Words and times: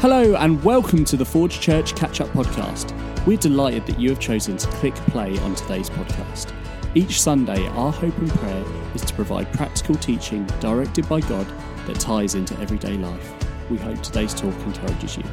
Hello, 0.00 0.36
and 0.36 0.62
welcome 0.62 1.04
to 1.06 1.16
the 1.16 1.24
Forge 1.24 1.58
Church 1.58 1.96
Catch 1.96 2.20
Up 2.20 2.28
Podcast. 2.28 2.94
We're 3.26 3.36
delighted 3.36 3.84
that 3.86 3.98
you 3.98 4.10
have 4.10 4.20
chosen 4.20 4.56
to 4.56 4.68
click 4.68 4.94
play 4.94 5.36
on 5.40 5.56
today's 5.56 5.90
podcast. 5.90 6.54
Each 6.94 7.20
Sunday, 7.20 7.66
our 7.70 7.90
hope 7.90 8.16
and 8.18 8.30
prayer 8.30 8.64
is 8.94 9.02
to 9.02 9.12
provide 9.14 9.52
practical 9.52 9.96
teaching 9.96 10.46
directed 10.60 11.08
by 11.08 11.18
God 11.22 11.48
that 11.88 11.98
ties 11.98 12.36
into 12.36 12.56
everyday 12.60 12.96
life. 12.96 13.34
We 13.70 13.76
hope 13.76 14.00
today's 14.00 14.34
talk 14.34 14.54
encourages 14.60 15.16
you. 15.16 15.24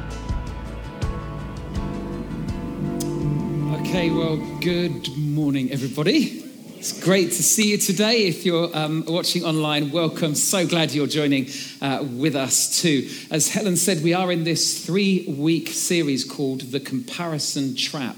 Okay, 3.82 4.10
well, 4.10 4.36
good 4.60 5.16
morning, 5.16 5.70
everybody. 5.70 6.45
It's 6.78 6.92
great 7.02 7.28
to 7.28 7.42
see 7.42 7.70
you 7.70 7.78
today. 7.78 8.26
If 8.26 8.44
you're 8.44 8.68
um, 8.76 9.02
watching 9.08 9.44
online, 9.44 9.92
welcome. 9.92 10.34
So 10.34 10.66
glad 10.66 10.92
you're 10.92 11.06
joining 11.06 11.48
uh, 11.80 12.04
with 12.06 12.36
us 12.36 12.82
too. 12.82 13.08
As 13.30 13.48
Helen 13.48 13.76
said, 13.76 14.02
we 14.02 14.12
are 14.12 14.30
in 14.30 14.44
this 14.44 14.84
three 14.84 15.24
week 15.26 15.68
series 15.68 16.22
called 16.22 16.60
The 16.60 16.78
Comparison 16.80 17.76
Trap 17.76 18.16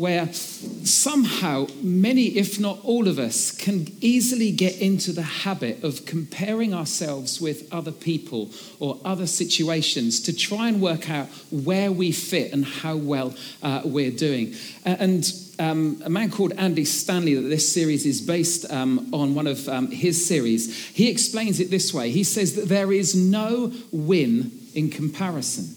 where 0.00 0.32
somehow 0.32 1.66
many, 1.82 2.28
if 2.28 2.58
not 2.58 2.78
all 2.84 3.06
of 3.06 3.18
us, 3.18 3.50
can 3.50 3.86
easily 4.00 4.50
get 4.50 4.80
into 4.80 5.12
the 5.12 5.20
habit 5.20 5.84
of 5.84 6.06
comparing 6.06 6.72
ourselves 6.72 7.38
with 7.38 7.70
other 7.70 7.92
people 7.92 8.48
or 8.78 8.98
other 9.04 9.26
situations 9.26 10.18
to 10.22 10.34
try 10.34 10.68
and 10.68 10.80
work 10.80 11.10
out 11.10 11.26
where 11.50 11.92
we 11.92 12.10
fit 12.10 12.50
and 12.50 12.64
how 12.64 12.96
well 12.96 13.34
uh, 13.62 13.82
we're 13.84 14.10
doing. 14.10 14.54
And 14.86 15.30
um, 15.58 16.00
a 16.02 16.08
man 16.08 16.30
called 16.30 16.54
Andy 16.54 16.86
Stanley, 16.86 17.34
that 17.34 17.50
this 17.50 17.70
series 17.70 18.06
is 18.06 18.22
based 18.22 18.72
um, 18.72 19.12
on 19.12 19.34
one 19.34 19.46
of 19.46 19.68
um, 19.68 19.90
his 19.90 20.26
series, 20.26 20.74
he 20.94 21.10
explains 21.10 21.60
it 21.60 21.70
this 21.70 21.92
way. 21.92 22.10
He 22.10 22.24
says 22.24 22.56
that 22.56 22.70
there 22.70 22.90
is 22.90 23.14
no 23.14 23.70
win 23.92 24.50
in 24.74 24.88
comparison. 24.88 25.76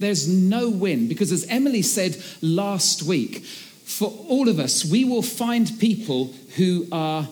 There's 0.00 0.26
no 0.26 0.70
win 0.70 1.08
because, 1.08 1.30
as 1.30 1.46
Emily 1.48 1.82
said 1.82 2.16
last 2.40 3.02
week, 3.02 3.44
for 3.44 4.08
all 4.28 4.48
of 4.48 4.58
us, 4.58 4.84
we 4.84 5.04
will 5.04 5.22
find 5.22 5.70
people 5.78 6.32
who 6.56 6.86
are 6.90 7.28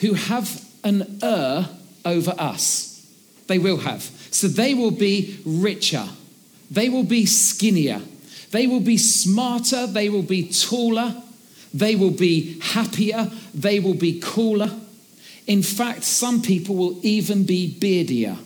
who 0.00 0.14
have 0.14 0.64
an 0.84 1.18
er 1.22 1.68
over 2.04 2.34
us. 2.38 3.06
They 3.46 3.58
will 3.58 3.78
have. 3.78 4.02
So 4.30 4.46
they 4.46 4.74
will 4.74 4.90
be 4.90 5.40
richer. 5.44 6.06
They 6.70 6.88
will 6.88 7.04
be 7.04 7.26
skinnier. 7.26 8.00
They 8.50 8.66
will 8.66 8.80
be 8.80 8.96
smarter. 8.96 9.86
They 9.86 10.08
will 10.08 10.22
be 10.22 10.50
taller. 10.52 11.22
They 11.72 11.96
will 11.96 12.12
be 12.12 12.60
happier. 12.60 13.30
They 13.54 13.80
will 13.80 13.94
be 13.94 14.20
cooler. 14.20 14.70
In 15.46 15.62
fact, 15.62 16.04
some 16.04 16.42
people 16.42 16.76
will 16.76 17.00
even 17.02 17.44
be 17.44 17.66
beardier. 17.78 18.36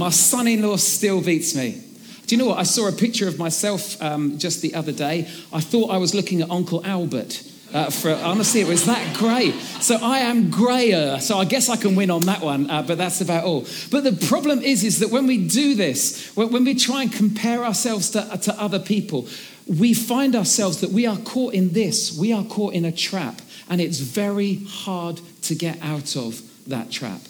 My 0.00 0.08
son 0.08 0.48
in 0.48 0.62
law 0.62 0.76
still 0.76 1.20
beats 1.20 1.54
me. 1.54 1.78
Do 2.24 2.34
you 2.34 2.38
know 2.38 2.48
what? 2.48 2.58
I 2.58 2.62
saw 2.62 2.88
a 2.88 2.92
picture 2.92 3.28
of 3.28 3.38
myself 3.38 4.00
um, 4.00 4.38
just 4.38 4.62
the 4.62 4.74
other 4.74 4.92
day. 4.92 5.28
I 5.52 5.60
thought 5.60 5.90
I 5.90 5.98
was 5.98 6.14
looking 6.14 6.40
at 6.40 6.50
Uncle 6.50 6.82
Albert. 6.86 7.42
Uh, 7.74 7.90
for 7.90 8.10
honestly, 8.14 8.62
it 8.62 8.66
was 8.66 8.86
that 8.86 9.14
great. 9.14 9.52
So 9.82 9.98
I 10.00 10.20
am 10.20 10.50
grayer. 10.50 11.20
So 11.20 11.36
I 11.36 11.44
guess 11.44 11.68
I 11.68 11.76
can 11.76 11.96
win 11.96 12.10
on 12.10 12.22
that 12.22 12.40
one. 12.40 12.70
Uh, 12.70 12.80
but 12.80 12.96
that's 12.96 13.20
about 13.20 13.44
all. 13.44 13.66
But 13.90 14.04
the 14.04 14.12
problem 14.26 14.60
is, 14.60 14.84
is 14.84 15.00
that 15.00 15.10
when 15.10 15.26
we 15.26 15.46
do 15.46 15.74
this, 15.74 16.34
when, 16.34 16.64
we 16.64 16.74
try 16.74 17.02
and 17.02 17.12
compare 17.12 17.62
ourselves 17.62 18.08
to, 18.12 18.38
to 18.44 18.58
other 18.58 18.78
people, 18.78 19.28
we 19.66 19.92
find 19.92 20.34
ourselves 20.34 20.80
that 20.80 20.90
we 20.90 21.04
are 21.04 21.18
caught 21.18 21.52
in 21.52 21.74
this. 21.74 22.16
We 22.18 22.32
are 22.32 22.44
caught 22.44 22.72
in 22.72 22.86
a 22.86 22.92
trap, 22.92 23.42
and 23.68 23.82
it's 23.82 23.98
very 23.98 24.64
hard 24.66 25.20
to 25.42 25.54
get 25.54 25.78
out 25.82 26.16
of 26.16 26.40
that 26.68 26.90
trap. 26.90 27.20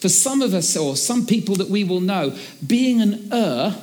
For 0.00 0.08
some 0.08 0.42
of 0.42 0.54
us, 0.54 0.76
or 0.76 0.96
some 0.96 1.26
people 1.26 1.56
that 1.56 1.68
we 1.68 1.84
will 1.84 2.00
know, 2.00 2.36
being 2.66 3.00
an 3.00 3.28
er, 3.32 3.76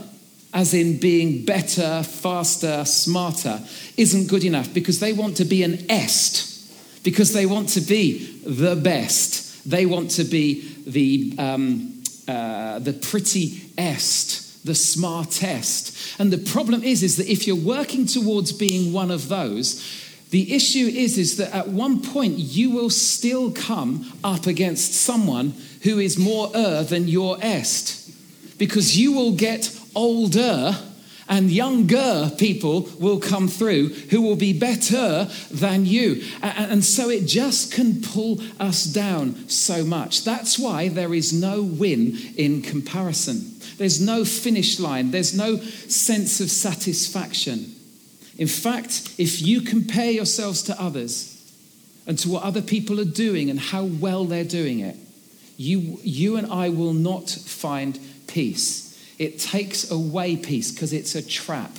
as 0.53 0.73
in 0.73 0.97
being 0.97 1.43
better, 1.43 2.01
faster, 2.03 2.85
smarter, 2.85 3.59
isn't 3.97 4.29
good 4.29 4.45
enough 4.45 4.73
because 4.73 4.99
they 4.99 5.11
want 5.11 5.35
to 5.37 5.45
be 5.45 5.63
an 5.63 5.85
est, 5.89 7.03
because 7.03 7.33
they 7.33 7.45
want 7.45 7.69
to 7.69 7.81
be 7.81 8.39
the 8.45 8.75
best. 8.75 9.69
They 9.69 9.85
want 9.85 10.11
to 10.11 10.23
be 10.23 10.61
the, 10.87 11.35
um, 11.37 12.03
uh, 12.27 12.79
the 12.79 12.93
pretty 12.93 13.69
est, 13.77 14.63
the 14.65 14.75
smartest. 14.75 16.19
And 16.19 16.31
the 16.31 16.37
problem 16.37 16.83
is, 16.83 17.03
is 17.03 17.17
that 17.17 17.27
if 17.27 17.45
you're 17.45 17.55
working 17.55 18.05
towards 18.05 18.53
being 18.53 18.93
one 18.93 19.11
of 19.11 19.27
those, 19.27 19.83
the 20.29 20.53
issue 20.53 20.87
is, 20.87 21.17
is 21.17 21.37
that 21.37 21.53
at 21.53 21.67
one 21.67 22.01
point 22.01 22.37
you 22.37 22.71
will 22.71 22.89
still 22.89 23.51
come 23.51 24.11
up 24.23 24.47
against 24.47 24.93
someone 24.93 25.53
who 25.85 25.99
is 25.99 26.17
more 26.17 26.51
er 26.53 26.83
than 26.83 27.07
your 27.07 27.37
est. 27.41 28.11
Because 28.57 28.97
you 28.97 29.13
will 29.13 29.33
get 29.33 29.71
older 29.95 30.75
and 31.27 31.49
younger 31.49 32.31
people 32.37 32.89
will 32.99 33.19
come 33.19 33.47
through 33.47 33.89
who 34.09 34.21
will 34.21 34.35
be 34.35 34.57
better 34.57 35.27
than 35.49 35.85
you. 35.85 36.23
And 36.41 36.83
so 36.83 37.09
it 37.09 37.25
just 37.25 37.71
can 37.71 38.01
pull 38.01 38.41
us 38.59 38.83
down 38.83 39.47
so 39.47 39.83
much. 39.83 40.23
That's 40.23 40.59
why 40.59 40.89
there 40.89 41.13
is 41.13 41.31
no 41.33 41.61
win 41.61 42.17
in 42.35 42.61
comparison. 42.61 43.53
There's 43.77 44.01
no 44.01 44.25
finish 44.25 44.79
line, 44.79 45.11
there's 45.11 45.35
no 45.35 45.57
sense 45.57 46.39
of 46.39 46.49
satisfaction. 46.49 47.73
In 48.37 48.47
fact, 48.47 49.15
if 49.17 49.41
you 49.41 49.61
compare 49.61 50.11
yourselves 50.11 50.63
to 50.63 50.81
others 50.81 51.31
and 52.07 52.17
to 52.19 52.29
what 52.29 52.43
other 52.43 52.61
people 52.61 52.99
are 52.99 53.05
doing 53.05 53.49
and 53.49 53.59
how 53.59 53.85
well 53.85 54.25
they're 54.25 54.43
doing 54.43 54.79
it, 54.79 54.97
you, 55.57 55.99
you 56.03 56.37
and 56.37 56.51
I 56.51 56.69
will 56.69 56.93
not 56.93 57.29
find 57.29 57.99
peace. 58.27 58.85
It 59.17 59.39
takes 59.39 59.89
away 59.89 60.35
peace 60.35 60.71
because 60.71 60.93
it's 60.93 61.15
a 61.15 61.25
trap 61.25 61.71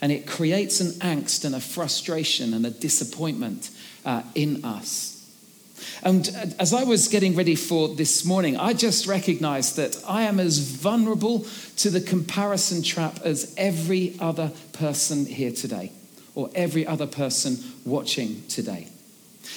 and 0.00 0.12
it 0.12 0.26
creates 0.26 0.80
an 0.80 0.88
angst 1.00 1.44
and 1.44 1.54
a 1.54 1.60
frustration 1.60 2.52
and 2.52 2.66
a 2.66 2.70
disappointment 2.70 3.70
uh, 4.04 4.22
in 4.34 4.64
us. 4.64 5.12
And 6.02 6.54
as 6.58 6.72
I 6.72 6.84
was 6.84 7.08
getting 7.08 7.34
ready 7.34 7.54
for 7.54 7.88
this 7.88 8.24
morning, 8.24 8.56
I 8.56 8.72
just 8.72 9.06
recognized 9.06 9.76
that 9.76 10.02
I 10.06 10.22
am 10.22 10.40
as 10.40 10.58
vulnerable 10.58 11.46
to 11.76 11.90
the 11.90 12.00
comparison 12.00 12.82
trap 12.82 13.20
as 13.24 13.54
every 13.56 14.16
other 14.20 14.52
person 14.72 15.26
here 15.26 15.52
today 15.52 15.92
or 16.34 16.50
every 16.54 16.86
other 16.86 17.06
person 17.06 17.58
watching 17.84 18.42
today. 18.48 18.88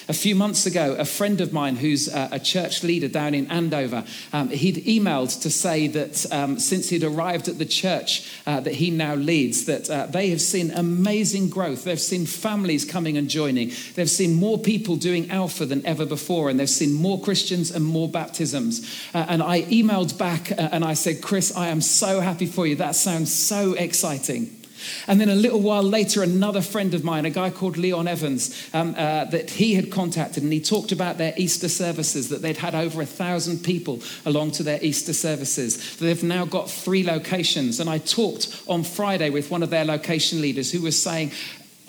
A 0.08 0.14
few 0.14 0.36
months 0.36 0.66
ago, 0.66 0.96
a 0.98 1.06
friend 1.06 1.42
of 1.42 1.54
mine 1.54 1.76
who's 1.76 2.08
a 2.08 2.40
church 2.40 2.84
leader 2.84 3.08
down 3.08 3.34
in 3.34 3.48
Andover, 3.48 4.04
um, 4.34 4.50
he'd 4.50 4.86
emailed 4.86 5.42
to 5.42 5.50
say 5.50 5.88
that 5.88 6.32
um, 6.32 6.60
since 6.60 6.90
he'd 6.90 7.04
arrived 7.04 7.48
at 7.48 7.58
the 7.58 7.66
church 7.66 8.30
uh, 8.46 8.60
that 8.60 8.76
he 8.76 8.90
now 8.90 9.16
leads, 9.16 9.66
that 9.66 9.90
uh, 9.90 10.06
they 10.08 10.30
have 10.30 10.42
seen 10.42 10.72
amazing 10.72 11.50
growth. 11.50 11.84
They've 11.84 12.00
seen 12.00 12.26
families 12.26 12.86
coming 12.86 13.18
and 13.18 13.30
joining. 13.30 13.72
They've 13.96 14.10
seen 14.10 14.34
more 14.36 14.58
people 14.58 14.96
doing 14.96 15.30
Alpha 15.32 15.66
than 15.66 15.86
ever 15.86 16.06
before, 16.06 16.50
and 16.50 16.60
they've 16.60 16.70
seen 16.70 16.94
more 16.94 17.20
Christians 17.22 17.72
and 17.72 17.86
more 17.86 18.10
baptisms. 18.10 18.86
Uh, 19.14 19.26
and 19.30 19.44
I 19.44 19.64
emailed 19.64 20.18
back 20.18 20.52
uh, 20.52 20.70
and 20.72 20.84
I 20.84 20.94
said, 20.94 21.22
Chris, 21.22 21.56
I 21.56 21.68
am 21.68 21.82
so 21.82 22.20
happy 22.20 22.46
for 22.46 22.66
you. 22.66 22.76
That 22.76 22.96
sounds 22.96 23.34
so 23.34 23.74
exciting. 23.74 24.59
And 25.08 25.20
then 25.20 25.30
a 25.30 25.36
little 25.36 25.62
while 25.62 25.84
later, 25.84 26.24
another 26.24 26.62
friend 26.62 26.94
of 26.94 27.04
mine, 27.04 27.26
a 27.26 27.30
guy 27.30 27.50
called 27.50 27.78
Leon 27.78 28.08
Evans, 28.08 28.70
um, 28.74 28.96
uh, 28.98 29.26
that 29.26 29.50
he 29.52 29.76
had 29.76 29.92
contacted, 29.92 30.44
and 30.44 30.54
he 30.54 30.62
talked 30.62 30.92
about 30.92 31.18
their 31.18 31.34
Easter 31.38 31.70
services, 31.70 32.30
that 32.30 32.42
they'd 32.42 32.58
had 32.58 32.76
over 32.76 33.02
a 33.02 33.06
thousand 33.06 33.64
people 33.64 34.02
along 34.26 34.52
to 34.52 34.64
their 34.64 34.84
Easter 34.84 35.14
services. 35.14 35.98
They've 35.98 36.24
now 36.24 36.46
got 36.46 36.70
three 36.70 37.04
locations. 37.04 37.80
And 37.80 37.90
I 37.90 37.98
talked 37.98 38.64
on 38.68 38.84
Friday 38.84 39.30
with 39.30 39.52
one 39.52 39.64
of 39.64 39.70
their 39.70 39.86
location 39.86 40.42
leaders 40.42 40.72
who 40.72 40.82
was 40.82 41.02
saying, 41.02 41.32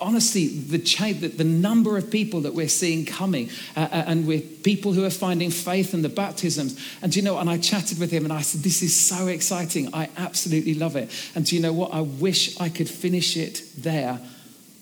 honestly, 0.01 0.47
the, 0.47 0.77
the, 0.77 1.27
the, 1.27 1.43
number 1.43 1.95
of 1.95 2.09
people 2.09 2.41
that 2.41 2.53
we're 2.53 2.67
seeing 2.67 3.05
coming, 3.05 3.49
uh, 3.77 3.81
uh, 3.81 4.03
and 4.07 4.25
with 4.25 4.63
people 4.63 4.93
who 4.93 5.05
are 5.05 5.11
finding 5.11 5.51
faith 5.51 5.93
in 5.93 6.01
the 6.01 6.09
baptisms. 6.09 6.79
And 7.01 7.15
you 7.15 7.21
know, 7.21 7.37
and 7.37 7.49
I 7.49 7.59
chatted 7.59 7.99
with 7.99 8.11
him 8.11 8.23
and 8.23 8.33
I 8.33 8.41
said, 8.41 8.61
This 8.61 8.81
is 8.81 8.95
so 8.95 9.27
exciting. 9.27 9.93
I 9.93 10.09
absolutely 10.17 10.73
love 10.73 10.95
it. 10.95 11.11
And 11.35 11.45
do 11.45 11.55
you 11.55 11.61
know 11.61 11.71
what? 11.71 11.93
I 11.93 12.01
wish 12.01 12.59
I 12.59 12.69
could 12.69 12.89
finish 12.89 13.37
it 13.37 13.63
there, 13.77 14.19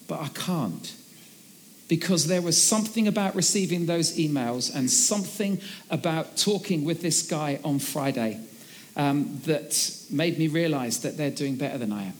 but 0.07 0.21
I 0.21 0.29
can't. 0.29 0.95
Because 1.89 2.27
there 2.27 2.41
was 2.41 2.61
something 2.61 3.07
about 3.07 3.35
receiving 3.35 3.87
those 3.87 4.17
emails 4.17 4.73
and 4.73 4.89
something 4.89 5.59
about 5.89 6.37
talking 6.37 6.85
with 6.85 7.01
this 7.01 7.23
guy 7.23 7.59
on 7.63 7.79
Friday 7.79 8.39
um, 8.95 9.39
that 9.45 9.95
made 10.09 10.37
me 10.37 10.47
realize 10.47 11.01
that 11.01 11.17
they're 11.17 11.31
doing 11.31 11.55
better 11.55 11.77
than 11.77 11.91
I 11.91 12.03
am. 12.03 12.13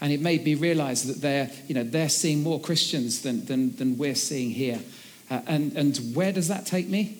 And 0.00 0.12
it 0.12 0.20
made 0.20 0.44
me 0.44 0.54
realize 0.54 1.06
that 1.06 1.22
they're, 1.22 1.50
you 1.68 1.74
know, 1.74 1.82
they're 1.82 2.08
seeing 2.08 2.42
more 2.42 2.60
Christians 2.60 3.22
than, 3.22 3.44
than, 3.46 3.74
than 3.76 3.96
we're 3.96 4.14
seeing 4.14 4.50
here. 4.50 4.80
Uh, 5.30 5.40
and, 5.46 5.72
and 5.72 5.96
where 6.14 6.32
does 6.32 6.48
that 6.48 6.66
take 6.66 6.88
me? 6.88 7.18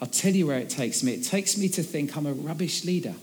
I'll 0.00 0.08
tell 0.08 0.32
you 0.32 0.46
where 0.46 0.58
it 0.58 0.70
takes 0.70 1.02
me. 1.02 1.12
It 1.12 1.24
takes 1.24 1.56
me 1.56 1.68
to 1.70 1.82
think 1.82 2.16
I'm 2.16 2.26
a 2.26 2.32
rubbish 2.32 2.84
leader, 2.84 3.14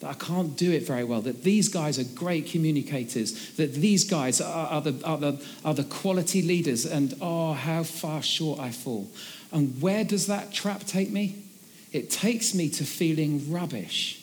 that 0.00 0.08
I 0.08 0.14
can't 0.14 0.56
do 0.56 0.72
it 0.72 0.86
very 0.86 1.04
well, 1.04 1.20
that 1.22 1.42
these 1.42 1.68
guys 1.68 1.98
are 1.98 2.04
great 2.04 2.46
communicators, 2.46 3.54
that 3.56 3.74
these 3.74 4.04
guys 4.04 4.40
are, 4.40 4.66
are, 4.68 4.80
the, 4.80 5.04
are, 5.04 5.18
the, 5.18 5.46
are 5.64 5.74
the 5.74 5.84
quality 5.84 6.42
leaders, 6.42 6.86
and 6.86 7.14
oh, 7.20 7.52
how 7.52 7.82
far 7.82 8.22
short 8.22 8.60
I 8.60 8.70
fall. 8.70 9.08
And 9.52 9.80
where 9.82 10.04
does 10.04 10.26
that 10.26 10.52
trap 10.52 10.84
take 10.84 11.10
me? 11.10 11.36
It 11.92 12.08
takes 12.10 12.54
me 12.54 12.68
to 12.70 12.84
feeling 12.84 13.50
rubbish 13.50 14.19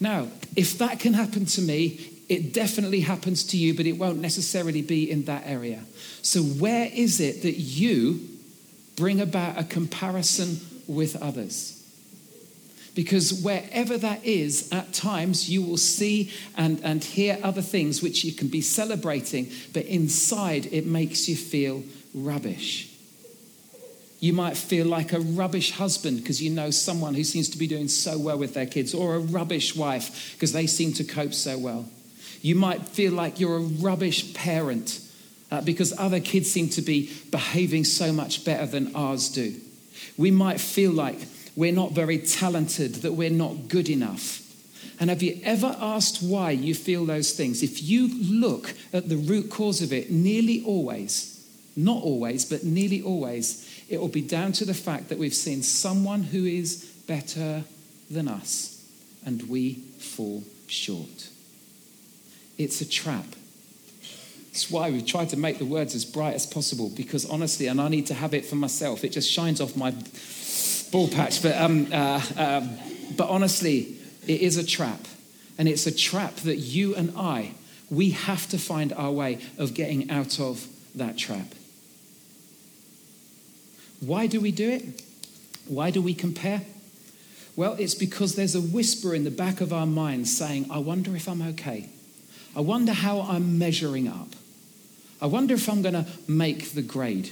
Now, 0.00 0.28
if 0.56 0.78
that 0.78 1.00
can 1.00 1.14
happen 1.14 1.46
to 1.46 1.62
me, 1.62 2.14
it 2.28 2.52
definitely 2.52 3.00
happens 3.00 3.44
to 3.44 3.56
you, 3.56 3.74
but 3.74 3.86
it 3.86 3.92
won't 3.92 4.20
necessarily 4.20 4.82
be 4.82 5.10
in 5.10 5.24
that 5.24 5.42
area. 5.46 5.84
So, 6.22 6.42
where 6.42 6.90
is 6.92 7.20
it 7.20 7.42
that 7.42 7.58
you 7.58 8.20
bring 8.96 9.20
about 9.20 9.58
a 9.58 9.64
comparison 9.64 10.60
with 10.86 11.20
others? 11.20 11.80
Because 12.94 13.42
wherever 13.42 13.98
that 13.98 14.24
is, 14.24 14.70
at 14.72 14.92
times 14.92 15.50
you 15.50 15.62
will 15.62 15.76
see 15.76 16.30
and, 16.56 16.80
and 16.84 17.02
hear 17.02 17.38
other 17.42 17.62
things 17.62 18.00
which 18.00 18.24
you 18.24 18.32
can 18.32 18.48
be 18.48 18.60
celebrating, 18.60 19.50
but 19.72 19.84
inside 19.86 20.66
it 20.66 20.86
makes 20.86 21.28
you 21.28 21.34
feel 21.34 21.82
rubbish. 22.14 22.93
You 24.24 24.32
might 24.32 24.56
feel 24.56 24.86
like 24.86 25.12
a 25.12 25.20
rubbish 25.20 25.72
husband 25.72 26.16
because 26.16 26.42
you 26.42 26.48
know 26.48 26.70
someone 26.70 27.12
who 27.12 27.24
seems 27.24 27.50
to 27.50 27.58
be 27.58 27.66
doing 27.66 27.88
so 27.88 28.16
well 28.18 28.38
with 28.38 28.54
their 28.54 28.64
kids, 28.64 28.94
or 28.94 29.16
a 29.16 29.18
rubbish 29.18 29.76
wife 29.76 30.32
because 30.32 30.50
they 30.54 30.66
seem 30.66 30.94
to 30.94 31.04
cope 31.04 31.34
so 31.34 31.58
well. 31.58 31.84
You 32.40 32.54
might 32.54 32.88
feel 32.88 33.12
like 33.12 33.38
you're 33.38 33.58
a 33.58 33.60
rubbish 33.60 34.32
parent 34.32 34.98
uh, 35.50 35.60
because 35.60 35.92
other 35.98 36.20
kids 36.20 36.50
seem 36.50 36.70
to 36.70 36.80
be 36.80 37.12
behaving 37.30 37.84
so 37.84 38.14
much 38.14 38.46
better 38.46 38.64
than 38.64 38.96
ours 38.96 39.28
do. 39.28 39.56
We 40.16 40.30
might 40.30 40.58
feel 40.58 40.92
like 40.92 41.18
we're 41.54 41.72
not 41.72 41.92
very 41.92 42.16
talented, 42.16 42.94
that 43.02 43.12
we're 43.12 43.28
not 43.28 43.68
good 43.68 43.90
enough. 43.90 44.40
And 44.98 45.10
have 45.10 45.22
you 45.22 45.38
ever 45.44 45.76
asked 45.78 46.22
why 46.22 46.52
you 46.52 46.74
feel 46.74 47.04
those 47.04 47.32
things? 47.32 47.62
If 47.62 47.82
you 47.82 48.08
look 48.08 48.72
at 48.94 49.10
the 49.10 49.18
root 49.18 49.50
cause 49.50 49.82
of 49.82 49.92
it, 49.92 50.10
nearly 50.10 50.64
always, 50.64 51.46
not 51.76 52.02
always, 52.02 52.46
but 52.46 52.64
nearly 52.64 53.02
always, 53.02 53.63
it 53.88 54.00
will 54.00 54.08
be 54.08 54.22
down 54.22 54.52
to 54.52 54.64
the 54.64 54.74
fact 54.74 55.08
that 55.08 55.18
we've 55.18 55.34
seen 55.34 55.62
someone 55.62 56.22
who 56.22 56.44
is 56.44 56.84
better 57.06 57.64
than 58.10 58.28
us 58.28 58.82
and 59.24 59.48
we 59.48 59.74
fall 59.98 60.42
short. 60.66 61.28
It's 62.58 62.80
a 62.80 62.88
trap. 62.88 63.26
That's 64.46 64.70
why 64.70 64.90
we've 64.90 65.06
tried 65.06 65.30
to 65.30 65.36
make 65.36 65.58
the 65.58 65.64
words 65.64 65.94
as 65.94 66.04
bright 66.04 66.34
as 66.34 66.46
possible 66.46 66.90
because 66.90 67.28
honestly, 67.28 67.66
and 67.66 67.80
I 67.80 67.88
need 67.88 68.06
to 68.06 68.14
have 68.14 68.34
it 68.34 68.46
for 68.46 68.54
myself, 68.54 69.02
it 69.04 69.10
just 69.10 69.30
shines 69.30 69.60
off 69.60 69.76
my 69.76 69.92
ball 70.92 71.08
patch. 71.08 71.42
But, 71.42 71.56
um, 71.56 71.88
uh, 71.92 72.22
um, 72.36 72.78
but 73.16 73.28
honestly, 73.28 73.96
it 74.26 74.40
is 74.40 74.56
a 74.56 74.64
trap. 74.64 75.00
And 75.58 75.68
it's 75.68 75.86
a 75.86 75.94
trap 75.94 76.34
that 76.36 76.56
you 76.56 76.94
and 76.94 77.12
I, 77.16 77.52
we 77.90 78.10
have 78.10 78.48
to 78.48 78.58
find 78.58 78.92
our 78.92 79.10
way 79.10 79.40
of 79.58 79.74
getting 79.74 80.10
out 80.10 80.40
of 80.40 80.66
that 80.94 81.16
trap. 81.16 81.46
Why 84.00 84.26
do 84.26 84.40
we 84.40 84.52
do 84.52 84.70
it? 84.70 85.02
Why 85.66 85.90
do 85.90 86.02
we 86.02 86.14
compare? 86.14 86.62
Well, 87.56 87.74
it's 87.78 87.94
because 87.94 88.34
there's 88.34 88.54
a 88.54 88.60
whisper 88.60 89.14
in 89.14 89.24
the 89.24 89.30
back 89.30 89.60
of 89.60 89.72
our 89.72 89.86
minds 89.86 90.36
saying, 90.36 90.66
I 90.70 90.78
wonder 90.78 91.14
if 91.14 91.28
I'm 91.28 91.42
okay. 91.42 91.88
I 92.56 92.60
wonder 92.60 92.92
how 92.92 93.22
I'm 93.22 93.58
measuring 93.58 94.08
up. 94.08 94.28
I 95.20 95.26
wonder 95.26 95.54
if 95.54 95.68
I'm 95.68 95.82
going 95.82 95.94
to 95.94 96.06
make 96.28 96.72
the 96.72 96.82
grade. 96.82 97.30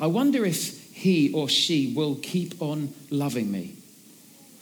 I 0.00 0.06
wonder 0.06 0.44
if 0.44 0.92
he 0.92 1.32
or 1.32 1.48
she 1.48 1.92
will 1.94 2.16
keep 2.16 2.60
on 2.62 2.94
loving 3.10 3.50
me. 3.50 3.74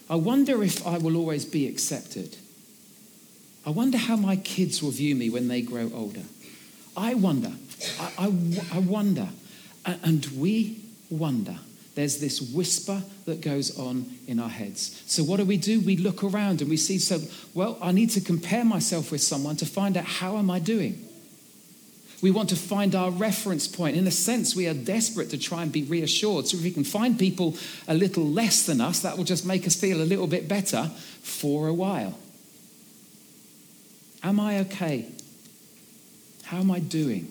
I 0.08 0.16
wonder 0.16 0.62
if 0.62 0.86
I 0.86 0.98
will 0.98 1.16
always 1.16 1.44
be 1.44 1.66
accepted. 1.66 2.36
I 3.64 3.70
wonder 3.70 3.98
how 3.98 4.16
my 4.16 4.36
kids 4.36 4.82
will 4.82 4.90
view 4.90 5.14
me 5.14 5.30
when 5.30 5.48
they 5.48 5.62
grow 5.62 5.90
older. 5.94 6.22
I 6.96 7.14
wonder. 7.14 7.52
I, 8.00 8.12
I, 8.19 8.76
I 8.76 8.78
wonder. 8.80 9.28
And 9.84 10.26
we 10.37 10.81
wonder. 11.11 11.56
There's 11.94 12.19
this 12.19 12.40
whisper 12.40 13.02
that 13.26 13.43
goes 13.43 13.79
on 13.79 14.06
in 14.26 14.38
our 14.38 14.49
heads. 14.49 15.02
So, 15.06 15.23
what 15.23 15.37
do 15.37 15.44
we 15.44 15.58
do? 15.58 15.81
We 15.81 15.96
look 15.96 16.25
around 16.25 16.62
and 16.62 16.70
we 16.70 16.79
see, 16.79 16.99
so, 16.99 17.20
well, 17.52 17.76
I 17.82 17.93
need 17.93 18.11
to 18.11 18.20
compare 18.20 18.64
myself 18.64 19.12
with 19.12 19.23
someone 19.23 19.56
to 19.56 19.67
find 19.67 19.96
out 19.96 20.05
how 20.05 20.38
am 20.38 20.50
I 20.50 20.58
doing? 20.58 21.06
We 22.23 22.31
want 22.31 22.49
to 22.50 22.56
find 22.56 22.94
our 22.94 23.11
reference 23.11 23.67
point. 23.67 23.96
In 23.96 24.06
a 24.06 24.12
sense, 24.12 24.56
we 24.56 24.69
are 24.69 24.75
desperate 24.75 25.29
to 25.31 25.38
try 25.38 25.64
and 25.64 25.73
be 25.73 25.82
reassured. 25.82 26.46
So, 26.46 26.56
if 26.56 26.62
we 26.62 26.70
can 26.70 26.84
find 26.84 27.19
people 27.19 27.56
a 27.87 27.94
little 27.94 28.25
less 28.25 28.64
than 28.64 28.81
us, 28.81 29.00
that 29.00 29.19
will 29.19 29.25
just 29.25 29.44
make 29.44 29.67
us 29.67 29.76
feel 29.76 30.00
a 30.00 30.05
little 30.05 30.26
bit 30.26 30.49
better 30.49 30.90
for 31.23 31.69
a 31.69 31.75
while. 31.75 32.19
Am 34.23 34.40
I 34.40 34.61
okay? 34.61 35.08
How 36.44 36.58
am 36.58 36.70
I 36.70 36.79
doing? 36.79 37.29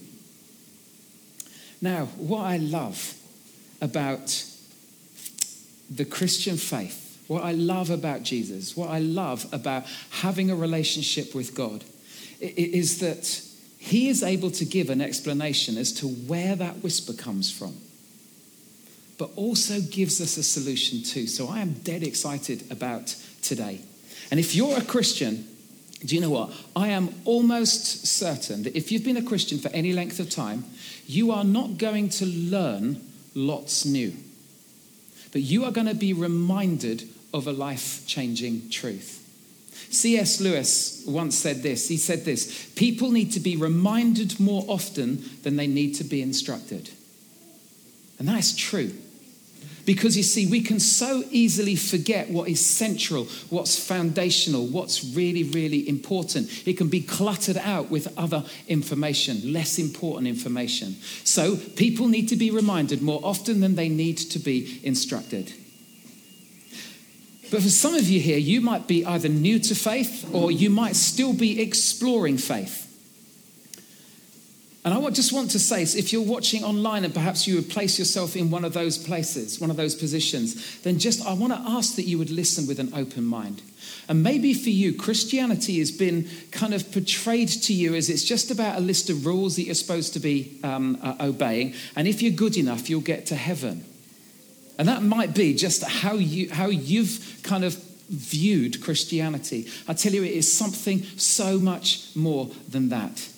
Now, 1.81 2.05
what 2.17 2.41
I 2.41 2.57
love 2.57 3.15
about 3.81 4.45
the 5.89 6.05
Christian 6.05 6.57
faith, 6.57 7.23
what 7.27 7.43
I 7.43 7.53
love 7.53 7.89
about 7.89 8.23
Jesus, 8.23 8.77
what 8.77 8.89
I 8.89 8.99
love 8.99 9.47
about 9.51 9.85
having 10.11 10.51
a 10.51 10.55
relationship 10.55 11.33
with 11.33 11.55
God, 11.55 11.83
is 12.39 12.99
that 12.99 13.43
he 13.77 14.09
is 14.09 14.21
able 14.21 14.51
to 14.51 14.65
give 14.65 14.89
an 14.91 15.01
explanation 15.01 15.77
as 15.77 15.91
to 15.93 16.07
where 16.07 16.55
that 16.55 16.83
whisper 16.83 17.13
comes 17.13 17.51
from, 17.51 17.75
but 19.17 19.31
also 19.35 19.81
gives 19.81 20.21
us 20.21 20.37
a 20.37 20.43
solution 20.43 21.01
too. 21.01 21.25
So 21.25 21.47
I 21.47 21.59
am 21.59 21.73
dead 21.73 22.03
excited 22.03 22.71
about 22.71 23.15
today. 23.41 23.81
And 24.29 24.39
if 24.39 24.55
you're 24.55 24.77
a 24.77 24.83
Christian, 24.83 25.47
do 26.05 26.15
you 26.15 26.21
know 26.21 26.29
what? 26.29 26.51
I 26.75 26.89
am 26.89 27.09
almost 27.25 28.07
certain 28.07 28.63
that 28.63 28.75
if 28.75 28.91
you've 28.91 29.03
been 29.03 29.17
a 29.17 29.23
Christian 29.23 29.59
for 29.59 29.69
any 29.69 29.93
length 29.93 30.19
of 30.19 30.29
time, 30.29 30.63
you 31.11 31.31
are 31.31 31.43
not 31.43 31.77
going 31.77 32.07
to 32.07 32.25
learn 32.25 33.01
lots 33.35 33.85
new, 33.85 34.13
but 35.31 35.41
you 35.41 35.65
are 35.65 35.71
going 35.71 35.87
to 35.87 35.93
be 35.93 36.13
reminded 36.13 37.03
of 37.33 37.47
a 37.47 37.51
life 37.51 38.07
changing 38.07 38.69
truth. 38.69 39.17
C.S. 39.89 40.39
Lewis 40.39 41.03
once 41.05 41.37
said 41.37 41.63
this. 41.63 41.89
He 41.89 41.97
said 41.97 42.23
this 42.23 42.71
People 42.75 43.11
need 43.11 43.33
to 43.33 43.41
be 43.41 43.57
reminded 43.57 44.39
more 44.39 44.63
often 44.67 45.23
than 45.43 45.57
they 45.57 45.67
need 45.67 45.95
to 45.95 46.05
be 46.05 46.21
instructed. 46.21 46.89
And 48.17 48.27
that 48.27 48.39
is 48.39 48.55
true. 48.55 48.93
Because 49.85 50.15
you 50.15 50.23
see, 50.23 50.45
we 50.45 50.61
can 50.61 50.79
so 50.79 51.23
easily 51.31 51.75
forget 51.75 52.29
what 52.29 52.49
is 52.49 52.63
central, 52.63 53.25
what's 53.49 53.77
foundational, 53.77 54.67
what's 54.67 55.03
really, 55.15 55.43
really 55.43 55.87
important. 55.87 56.67
It 56.67 56.77
can 56.77 56.87
be 56.87 57.01
cluttered 57.01 57.57
out 57.57 57.89
with 57.89 58.13
other 58.17 58.43
information, 58.67 59.53
less 59.53 59.79
important 59.79 60.27
information. 60.27 60.95
So 61.23 61.55
people 61.55 62.07
need 62.07 62.29
to 62.29 62.35
be 62.35 62.51
reminded 62.51 63.01
more 63.01 63.21
often 63.23 63.59
than 63.59 63.75
they 63.75 63.89
need 63.89 64.17
to 64.17 64.39
be 64.39 64.79
instructed. 64.83 65.53
But 67.49 67.61
for 67.61 67.69
some 67.69 67.95
of 67.95 68.07
you 68.07 68.21
here, 68.21 68.37
you 68.37 68.61
might 68.61 68.87
be 68.87 69.05
either 69.05 69.27
new 69.27 69.59
to 69.59 69.75
faith 69.75 70.29
or 70.33 70.51
you 70.51 70.69
might 70.69 70.95
still 70.95 71.33
be 71.33 71.61
exploring 71.61 72.37
faith. 72.37 72.87
And 74.83 74.95
I 74.95 75.09
just 75.11 75.31
want 75.31 75.51
to 75.51 75.59
say, 75.59 75.83
if 75.83 76.11
you're 76.11 76.23
watching 76.23 76.63
online 76.63 77.05
and 77.05 77.13
perhaps 77.13 77.45
you 77.45 77.55
would 77.55 77.69
place 77.69 77.99
yourself 77.99 78.35
in 78.35 78.49
one 78.49 78.65
of 78.65 78.73
those 78.73 78.97
places, 78.97 79.59
one 79.59 79.69
of 79.69 79.77
those 79.77 79.93
positions, 79.93 80.79
then 80.81 80.97
just 80.97 81.23
I 81.23 81.33
want 81.33 81.53
to 81.53 81.59
ask 81.59 81.95
that 81.97 82.03
you 82.03 82.17
would 82.17 82.31
listen 82.31 82.65
with 82.65 82.79
an 82.79 82.91
open 82.95 83.23
mind. 83.23 83.61
And 84.07 84.23
maybe 84.23 84.55
for 84.55 84.71
you, 84.71 84.93
Christianity 84.93 85.77
has 85.77 85.91
been 85.91 86.27
kind 86.49 86.73
of 86.73 86.91
portrayed 86.91 87.49
to 87.49 87.73
you 87.73 87.93
as 87.93 88.09
it's 88.09 88.23
just 88.23 88.49
about 88.49 88.77
a 88.77 88.81
list 88.81 89.11
of 89.11 89.25
rules 89.25 89.55
that 89.57 89.63
you're 89.63 89.75
supposed 89.75 90.13
to 90.13 90.19
be 90.19 90.59
um, 90.63 90.97
uh, 91.03 91.15
obeying. 91.19 91.75
And 91.95 92.07
if 92.07 92.23
you're 92.23 92.31
good 92.33 92.57
enough, 92.57 92.89
you'll 92.89 93.01
get 93.01 93.27
to 93.27 93.35
heaven. 93.35 93.85
And 94.79 94.87
that 94.87 95.03
might 95.03 95.35
be 95.35 95.53
just 95.53 95.83
how, 95.83 96.15
you, 96.15 96.49
how 96.49 96.65
you've 96.65 97.39
kind 97.43 97.63
of 97.63 97.75
viewed 98.09 98.81
Christianity. 98.81 99.67
I 99.87 99.93
tell 99.93 100.11
you, 100.11 100.23
it 100.23 100.31
is 100.31 100.51
something 100.51 101.03
so 101.17 101.59
much 101.59 102.15
more 102.15 102.49
than 102.67 102.89
that. 102.89 103.30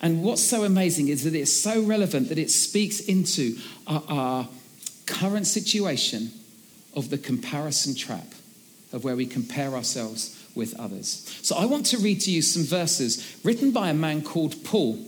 And 0.00 0.22
what's 0.22 0.42
so 0.42 0.64
amazing 0.64 1.08
is 1.08 1.24
that 1.24 1.34
it's 1.34 1.52
so 1.52 1.82
relevant 1.82 2.28
that 2.28 2.38
it 2.38 2.50
speaks 2.50 3.00
into 3.00 3.56
our, 3.86 4.02
our 4.08 4.48
current 5.06 5.46
situation 5.46 6.30
of 6.94 7.10
the 7.10 7.18
comparison 7.18 7.94
trap, 7.94 8.26
of 8.92 9.04
where 9.04 9.16
we 9.16 9.26
compare 9.26 9.74
ourselves 9.74 10.34
with 10.54 10.78
others. 10.78 11.38
So 11.42 11.56
I 11.56 11.64
want 11.64 11.86
to 11.86 11.98
read 11.98 12.20
to 12.22 12.30
you 12.30 12.42
some 12.42 12.64
verses 12.64 13.40
written 13.44 13.70
by 13.70 13.90
a 13.90 13.94
man 13.94 14.22
called 14.22 14.62
Paul. 14.64 14.98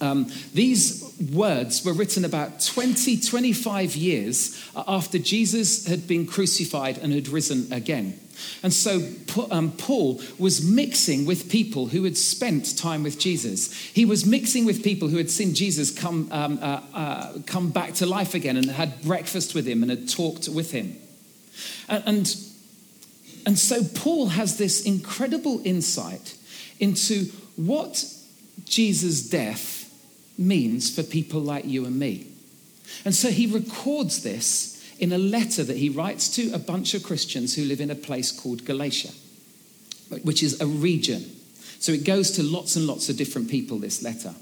Um, 0.00 0.30
these 0.54 1.14
words 1.32 1.84
were 1.84 1.92
written 1.92 2.24
about 2.24 2.60
20, 2.60 3.20
25 3.20 3.96
years 3.96 4.70
after 4.74 5.18
Jesus 5.18 5.86
had 5.86 6.08
been 6.08 6.26
crucified 6.26 6.98
and 6.98 7.12
had 7.12 7.28
risen 7.28 7.70
again. 7.72 8.18
And 8.62 8.72
so 8.72 9.02
um, 9.50 9.72
Paul 9.72 10.20
was 10.38 10.64
mixing 10.64 11.26
with 11.26 11.50
people 11.50 11.86
who 11.86 12.04
had 12.04 12.16
spent 12.16 12.76
time 12.76 13.02
with 13.02 13.18
Jesus. 13.18 13.72
He 13.72 14.04
was 14.04 14.26
mixing 14.26 14.64
with 14.64 14.82
people 14.82 15.08
who 15.08 15.16
had 15.16 15.30
seen 15.30 15.54
Jesus 15.54 15.90
come, 15.90 16.28
um, 16.30 16.58
uh, 16.60 16.80
uh, 16.92 17.32
come 17.46 17.70
back 17.70 17.94
to 17.94 18.06
life 18.06 18.34
again 18.34 18.56
and 18.56 18.70
had 18.70 19.02
breakfast 19.02 19.54
with 19.54 19.66
him 19.66 19.82
and 19.82 19.90
had 19.90 20.08
talked 20.08 20.48
with 20.48 20.72
him. 20.72 20.96
And, 21.88 22.02
and, 22.06 22.36
and 23.46 23.58
so 23.58 23.82
Paul 23.94 24.28
has 24.28 24.58
this 24.58 24.84
incredible 24.84 25.60
insight 25.64 26.36
into 26.78 27.26
what 27.56 28.04
Jesus' 28.64 29.28
death 29.28 29.86
means 30.38 30.94
for 30.94 31.02
people 31.02 31.40
like 31.40 31.66
you 31.66 31.84
and 31.84 31.98
me. 31.98 32.26
And 33.04 33.14
so 33.14 33.30
he 33.30 33.46
records 33.46 34.22
this 34.22 34.79
in 35.00 35.12
a 35.12 35.18
letter 35.18 35.64
that 35.64 35.78
he 35.78 35.88
writes 35.88 36.28
to 36.36 36.52
a 36.52 36.58
bunch 36.58 36.94
of 36.94 37.02
Christians 37.02 37.56
who 37.56 37.64
live 37.64 37.80
in 37.80 37.90
a 37.90 37.94
place 37.94 38.30
called 38.30 38.64
Galatia. 38.64 39.10
which 40.22 40.42
is 40.42 40.60
a 40.60 40.66
region. 40.66 41.24
So 41.78 41.92
it 41.92 42.04
goes 42.04 42.32
to 42.32 42.42
lots 42.42 42.76
and 42.76 42.86
lots 42.86 43.08
of 43.08 43.16
different 43.16 43.48
people, 43.48 43.78
this 43.78 44.02
letter. 44.02 44.34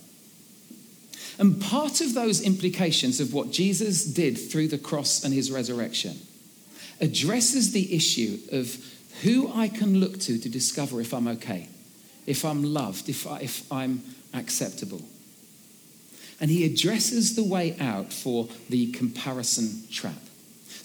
And 1.38 1.60
part 1.60 2.00
of 2.00 2.14
those 2.14 2.40
implications 2.40 3.20
of 3.20 3.32
what 3.32 3.52
Jesus 3.52 4.04
did 4.04 4.36
through 4.38 4.68
the 4.68 4.78
cross 4.78 5.22
and 5.22 5.32
his 5.32 5.50
resurrection 5.50 6.18
addresses 7.00 7.72
the 7.72 7.94
issue 7.94 8.38
of 8.50 8.76
who 9.22 9.52
I 9.54 9.68
can 9.68 10.00
look 10.00 10.18
to 10.20 10.38
to 10.38 10.48
discover 10.48 11.00
if 11.00 11.14
I'm 11.14 11.28
okay, 11.28 11.68
if 12.26 12.44
I'm 12.44 12.64
loved, 12.64 13.08
if, 13.08 13.26
I, 13.26 13.40
if 13.40 13.70
I'm 13.70 14.02
acceptable. 14.34 15.02
And 16.40 16.50
he 16.50 16.64
addresses 16.64 17.36
the 17.36 17.44
way 17.44 17.76
out 17.78 18.12
for 18.12 18.48
the 18.68 18.90
comparison 18.92 19.82
trap. 19.90 20.27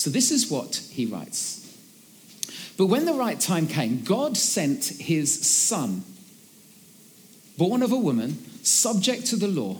So 0.03 0.09
this 0.09 0.31
is 0.31 0.51
what 0.51 0.75
he 0.91 1.05
writes. 1.05 1.59
But 2.77 2.87
when 2.87 3.05
the 3.05 3.13
right 3.13 3.39
time 3.39 3.67
came, 3.67 4.03
God 4.03 4.35
sent 4.35 4.85
his 4.85 5.47
son, 5.47 6.03
born 7.57 7.81
of 7.81 7.91
a 7.91 7.97
woman, 7.97 8.37
subject 8.63 9.27
to 9.27 9.35
the 9.35 9.47
law 9.47 9.77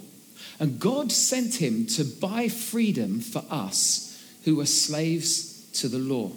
and 0.60 0.80
God 0.80 1.12
sent 1.12 1.56
him 1.56 1.86
to 1.88 2.06
buy 2.06 2.48
freedom 2.48 3.20
for 3.20 3.44
us 3.50 4.24
who 4.46 4.56
were 4.56 4.66
slaves 4.66 5.70
to 5.74 5.90
the 5.90 5.98
law. 5.98 6.32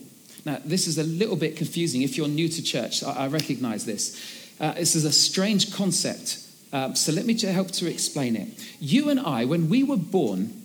Now, 0.45 0.59
this 0.65 0.89
is 0.89 0.99
a 0.99 1.05
little 1.05 1.37
bit 1.37 1.57
confusing. 1.57 2.03
If 2.03 2.17
you're 2.17 2.27
new 2.27 2.49
to 2.49 2.63
church, 2.63 3.05
I, 3.05 3.29
recognize 3.29 3.85
this. 3.85 4.53
Uh, 4.61 4.73
this 4.73 4.97
is 4.97 5.05
a 5.05 5.13
strange 5.13 5.73
concept. 5.73 6.41
Uh, 6.73 6.95
so 6.95 7.13
let 7.13 7.25
me 7.25 7.39
help 7.39 7.71
to 7.73 7.89
explain 7.89 8.35
it. 8.35 8.49
You 8.81 9.11
and 9.11 9.21
I, 9.21 9.45
when 9.45 9.69
we 9.69 9.85
were 9.85 9.97
born, 9.97 10.63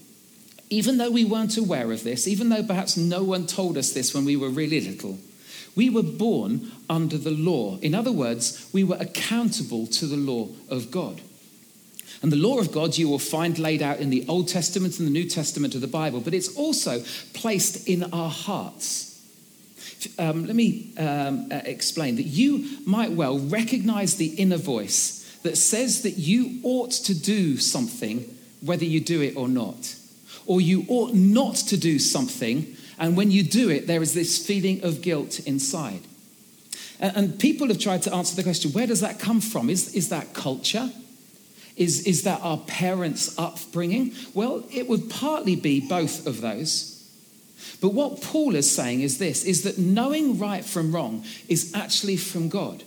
even 0.72 0.98
though 0.98 1.12
we 1.12 1.26
weren't 1.26 1.58
aware 1.58 1.92
of 1.92 2.04
this, 2.04 2.28
even 2.28 2.48
though 2.50 2.64
perhaps 2.64 2.96
no 2.96 3.24
one 3.24 3.46
told 3.46 3.78
us 3.78 3.92
this 3.92 4.14
when 4.14 4.24
we 4.24 4.38
were 4.38 4.50
really 4.50 4.80
little, 4.80 5.20
we 5.76 5.90
were 5.90 6.02
born 6.02 6.72
under 6.90 7.18
the 7.18 7.32
law. 7.32 7.78
In 7.80 7.94
other 7.94 8.12
words, 8.12 8.70
we 8.74 8.84
were 8.84 8.98
accountable 9.00 9.86
to 9.88 10.06
the 10.06 10.18
law 10.18 10.48
of 10.70 10.90
God. 10.90 11.22
And 12.22 12.32
the 12.32 12.38
law 12.38 12.60
of 12.60 12.72
God 12.72 12.98
you 12.98 13.10
will 13.10 13.20
find 13.20 13.60
laid 13.60 13.82
out 13.82 14.00
in 14.00 14.10
the 14.10 14.26
Old 14.30 14.48
Testament 14.48 14.98
and 14.98 15.08
the 15.08 15.12
New 15.12 15.28
Testament 15.28 15.76
of 15.76 15.82
the 15.82 15.88
Bible, 15.88 16.22
but 16.22 16.34
it's 16.34 16.56
also 16.56 17.04
placed 17.34 17.88
in 17.88 18.04
our 18.14 18.30
hearts. 18.30 19.10
Um, 20.18 20.46
let 20.46 20.56
me 20.56 20.94
um, 20.98 21.52
uh, 21.52 21.62
explain 21.66 22.16
that 22.16 22.24
you 22.24 22.80
might 22.86 23.12
well 23.12 23.40
recognize 23.40 24.16
the 24.16 24.36
inner 24.36 24.58
voice 24.58 25.40
that 25.44 25.58
says 25.58 26.04
that 26.04 26.18
you 26.18 26.60
ought 26.64 26.92
to 26.92 27.14
do 27.14 27.58
something 27.58 28.38
whether 28.62 28.86
you 28.86 29.00
do 29.00 29.22
it 29.22 29.36
or 29.36 29.48
not, 29.48 29.96
or 30.46 30.62
you 30.62 30.86
ought 30.88 31.14
not 31.14 31.56
to 31.56 31.78
do 31.78 32.00
something, 32.00 32.76
and 33.00 33.18
when 33.18 33.32
you 33.32 33.44
do 33.44 33.70
it, 33.70 33.88
there 33.88 34.02
is 34.02 34.14
this 34.14 34.46
feeling 34.46 34.84
of 34.84 35.02
guilt 35.02 35.40
inside. 35.42 36.02
And, 37.00 37.40
people 37.40 37.70
have 37.70 37.80
tried 37.80 38.04
to 38.04 38.14
answer 38.14 38.36
the 38.36 38.44
question 38.44 38.72
where 38.74 38.86
does 38.86 39.02
that 39.02 39.20
come 39.20 39.42
from? 39.42 39.72
Is, 39.72 39.96
is 39.96 40.10
that 40.10 40.36
culture? 40.36 40.92
Is, 41.76 42.06
is 42.06 42.24
that 42.24 42.42
our 42.42 42.60
parents' 42.60 43.38
upbringing? 43.40 44.14
Well, 44.36 44.64
it 44.72 44.88
would 44.88 45.10
partly 45.10 45.56
be 45.56 45.80
both 45.80 46.28
of 46.28 46.42
those. 46.42 46.92
But 47.80 47.94
what 47.94 48.22
Paul 48.22 48.56
is 48.56 48.70
saying 48.70 49.02
is 49.02 49.18
this 49.18 49.44
is 49.44 49.64
that 49.64 49.80
knowing 49.80 50.38
right 50.38 50.64
from 50.64 50.94
wrong 50.94 51.24
is 51.48 51.74
actually 51.74 52.18
from 52.18 52.50
God. 52.50 52.84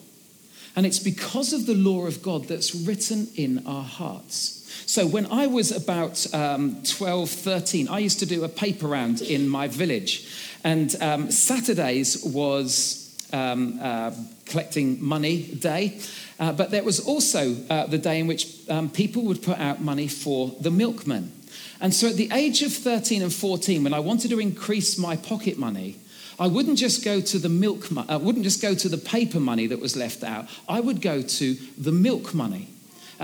And 0.76 0.86
it's 0.86 0.98
because 0.98 1.52
of 1.52 1.66
the 1.66 1.74
law 1.74 2.06
of 2.06 2.22
God 2.22 2.44
that's 2.46 2.74
written 2.74 3.28
in 3.36 3.66
our 3.66 3.84
hearts. 3.84 4.63
So 4.86 5.06
when 5.06 5.26
I 5.26 5.46
was 5.46 5.72
about 5.72 6.26
um, 6.34 6.82
12, 6.84 7.30
13, 7.30 7.88
I 7.88 7.98
used 7.98 8.18
to 8.20 8.26
do 8.26 8.44
a 8.44 8.48
paper 8.48 8.86
round 8.86 9.22
in 9.22 9.48
my 9.48 9.68
village. 9.68 10.28
And 10.62 10.94
um, 11.00 11.30
Saturdays 11.30 12.24
was 12.24 13.04
um, 13.32 13.78
uh, 13.82 14.12
collecting 14.46 15.02
money 15.04 15.42
day. 15.42 16.00
Uh, 16.38 16.52
but 16.52 16.70
there 16.70 16.82
was 16.82 17.00
also 17.00 17.56
uh, 17.70 17.86
the 17.86 17.98
day 17.98 18.20
in 18.20 18.26
which 18.26 18.68
um, 18.68 18.90
people 18.90 19.22
would 19.22 19.42
put 19.42 19.58
out 19.58 19.80
money 19.80 20.08
for 20.08 20.52
the 20.60 20.70
milkman. 20.70 21.32
And 21.80 21.94
so 21.94 22.08
at 22.08 22.16
the 22.16 22.30
age 22.32 22.62
of 22.62 22.72
13 22.72 23.22
and 23.22 23.32
14, 23.32 23.84
when 23.84 23.94
I 23.94 24.00
wanted 24.00 24.30
to 24.30 24.40
increase 24.40 24.96
my 24.98 25.16
pocket 25.16 25.58
money, 25.58 25.96
I 26.38 26.48
wouldn't 26.48 26.78
just 26.78 27.04
go 27.04 27.20
to 27.20 27.38
the 27.38 27.48
milk, 27.48 27.86
I 27.96 28.14
uh, 28.14 28.18
wouldn't 28.18 28.44
just 28.44 28.60
go 28.60 28.74
to 28.74 28.88
the 28.88 28.98
paper 28.98 29.38
money 29.38 29.68
that 29.68 29.80
was 29.80 29.96
left 29.96 30.24
out. 30.24 30.46
I 30.68 30.80
would 30.80 31.00
go 31.00 31.22
to 31.22 31.54
the 31.78 31.92
milk 31.92 32.34
money. 32.34 32.73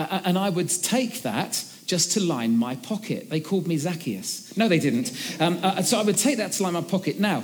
Uh, 0.04 0.22
and 0.24 0.38
I 0.38 0.48
would 0.48 0.68
take 0.68 1.22
that 1.22 1.64
just 1.86 2.12
to 2.12 2.20
line 2.20 2.56
my 2.56 2.76
pocket. 2.76 3.28
They 3.30 3.40
called 3.40 3.66
me 3.66 3.76
Zacchaeus. 3.76 4.56
No, 4.56 4.68
they 4.68 4.78
didn't. 4.78 5.12
Um, 5.40 5.58
uh, 5.62 5.82
so 5.82 5.98
I 5.98 6.02
would 6.02 6.16
take 6.16 6.36
that 6.38 6.52
to 6.52 6.62
line 6.62 6.74
my 6.74 6.82
pocket. 6.82 7.18
Now, 7.18 7.42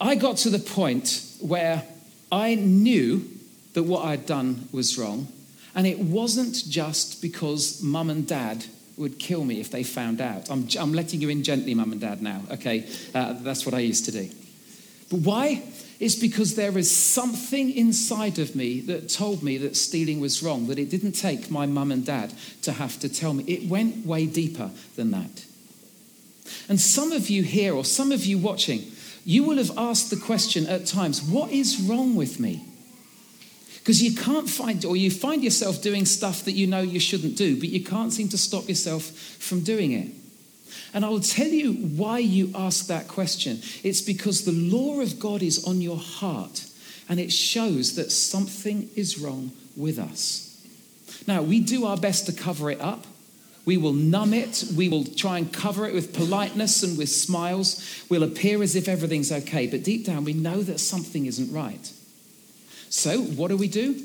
I 0.00 0.16
got 0.16 0.36
to 0.38 0.50
the 0.50 0.58
point 0.58 1.22
where 1.40 1.84
I 2.32 2.56
knew 2.56 3.24
that 3.74 3.84
what 3.84 4.04
I'd 4.04 4.26
done 4.26 4.68
was 4.72 4.98
wrong. 4.98 5.28
And 5.74 5.86
it 5.86 5.98
wasn't 5.98 6.68
just 6.68 7.22
because 7.22 7.82
mum 7.82 8.10
and 8.10 8.26
dad 8.26 8.64
would 8.96 9.18
kill 9.18 9.44
me 9.44 9.60
if 9.60 9.70
they 9.70 9.82
found 9.82 10.20
out. 10.20 10.50
I'm, 10.50 10.68
I'm 10.78 10.92
letting 10.92 11.20
you 11.20 11.28
in 11.28 11.42
gently, 11.42 11.74
mum 11.74 11.92
and 11.92 12.00
dad, 12.00 12.22
now, 12.22 12.42
okay? 12.52 12.86
Uh, 13.14 13.32
that's 13.40 13.66
what 13.66 13.74
I 13.74 13.80
used 13.80 14.04
to 14.04 14.12
do. 14.12 14.30
But 15.10 15.20
why? 15.20 15.62
It's 16.00 16.16
because 16.16 16.56
there 16.56 16.76
is 16.76 16.94
something 16.94 17.70
inside 17.70 18.38
of 18.38 18.56
me 18.56 18.80
that 18.80 19.08
told 19.08 19.42
me 19.42 19.58
that 19.58 19.76
stealing 19.76 20.20
was 20.20 20.42
wrong, 20.42 20.66
that 20.66 20.78
it 20.78 20.90
didn't 20.90 21.12
take 21.12 21.50
my 21.50 21.66
mum 21.66 21.92
and 21.92 22.04
dad 22.04 22.34
to 22.62 22.72
have 22.72 22.98
to 23.00 23.08
tell 23.08 23.32
me. 23.32 23.44
It 23.46 23.68
went 23.68 24.04
way 24.04 24.26
deeper 24.26 24.70
than 24.96 25.12
that. 25.12 25.44
And 26.68 26.80
some 26.80 27.12
of 27.12 27.30
you 27.30 27.42
here, 27.42 27.74
or 27.74 27.84
some 27.84 28.12
of 28.12 28.24
you 28.24 28.38
watching, 28.38 28.84
you 29.24 29.44
will 29.44 29.56
have 29.56 29.76
asked 29.78 30.10
the 30.10 30.16
question 30.16 30.66
at 30.66 30.86
times 30.86 31.22
what 31.22 31.50
is 31.50 31.80
wrong 31.80 32.16
with 32.16 32.40
me? 32.40 32.64
Because 33.78 34.02
you 34.02 34.14
can't 34.14 34.48
find, 34.48 34.84
or 34.84 34.96
you 34.96 35.10
find 35.10 35.44
yourself 35.44 35.82
doing 35.82 36.06
stuff 36.06 36.44
that 36.44 36.52
you 36.52 36.66
know 36.66 36.80
you 36.80 36.98
shouldn't 36.98 37.36
do, 37.36 37.58
but 37.58 37.68
you 37.68 37.84
can't 37.84 38.12
seem 38.12 38.28
to 38.30 38.38
stop 38.38 38.68
yourself 38.68 39.04
from 39.04 39.60
doing 39.60 39.92
it. 39.92 40.10
And 40.92 41.04
I 41.04 41.08
will 41.08 41.20
tell 41.20 41.48
you 41.48 41.72
why 41.72 42.18
you 42.18 42.50
ask 42.54 42.86
that 42.86 43.08
question. 43.08 43.60
It's 43.82 44.00
because 44.00 44.44
the 44.44 44.52
law 44.52 45.00
of 45.00 45.18
God 45.18 45.42
is 45.42 45.64
on 45.64 45.80
your 45.80 45.98
heart, 45.98 46.66
and 47.08 47.20
it 47.20 47.32
shows 47.32 47.96
that 47.96 48.12
something 48.12 48.88
is 48.94 49.18
wrong 49.18 49.52
with 49.76 49.98
us. 49.98 50.64
Now, 51.26 51.42
we 51.42 51.60
do 51.60 51.84
our 51.84 51.96
best 51.96 52.26
to 52.26 52.32
cover 52.32 52.70
it 52.70 52.80
up. 52.80 53.06
We 53.64 53.76
will 53.76 53.92
numb 53.92 54.34
it. 54.34 54.64
We 54.76 54.88
will 54.88 55.04
try 55.04 55.38
and 55.38 55.52
cover 55.52 55.86
it 55.86 55.94
with 55.94 56.14
politeness 56.14 56.82
and 56.82 56.98
with 56.98 57.08
smiles. 57.08 58.04
We'll 58.10 58.22
appear 58.22 58.62
as 58.62 58.76
if 58.76 58.88
everything's 58.88 59.32
okay. 59.32 59.66
But 59.66 59.82
deep 59.82 60.04
down, 60.04 60.24
we 60.24 60.34
know 60.34 60.62
that 60.62 60.80
something 60.80 61.24
isn't 61.26 61.52
right. 61.52 61.90
So, 62.90 63.22
what 63.22 63.48
do 63.48 63.56
we 63.56 63.68
do? 63.68 64.00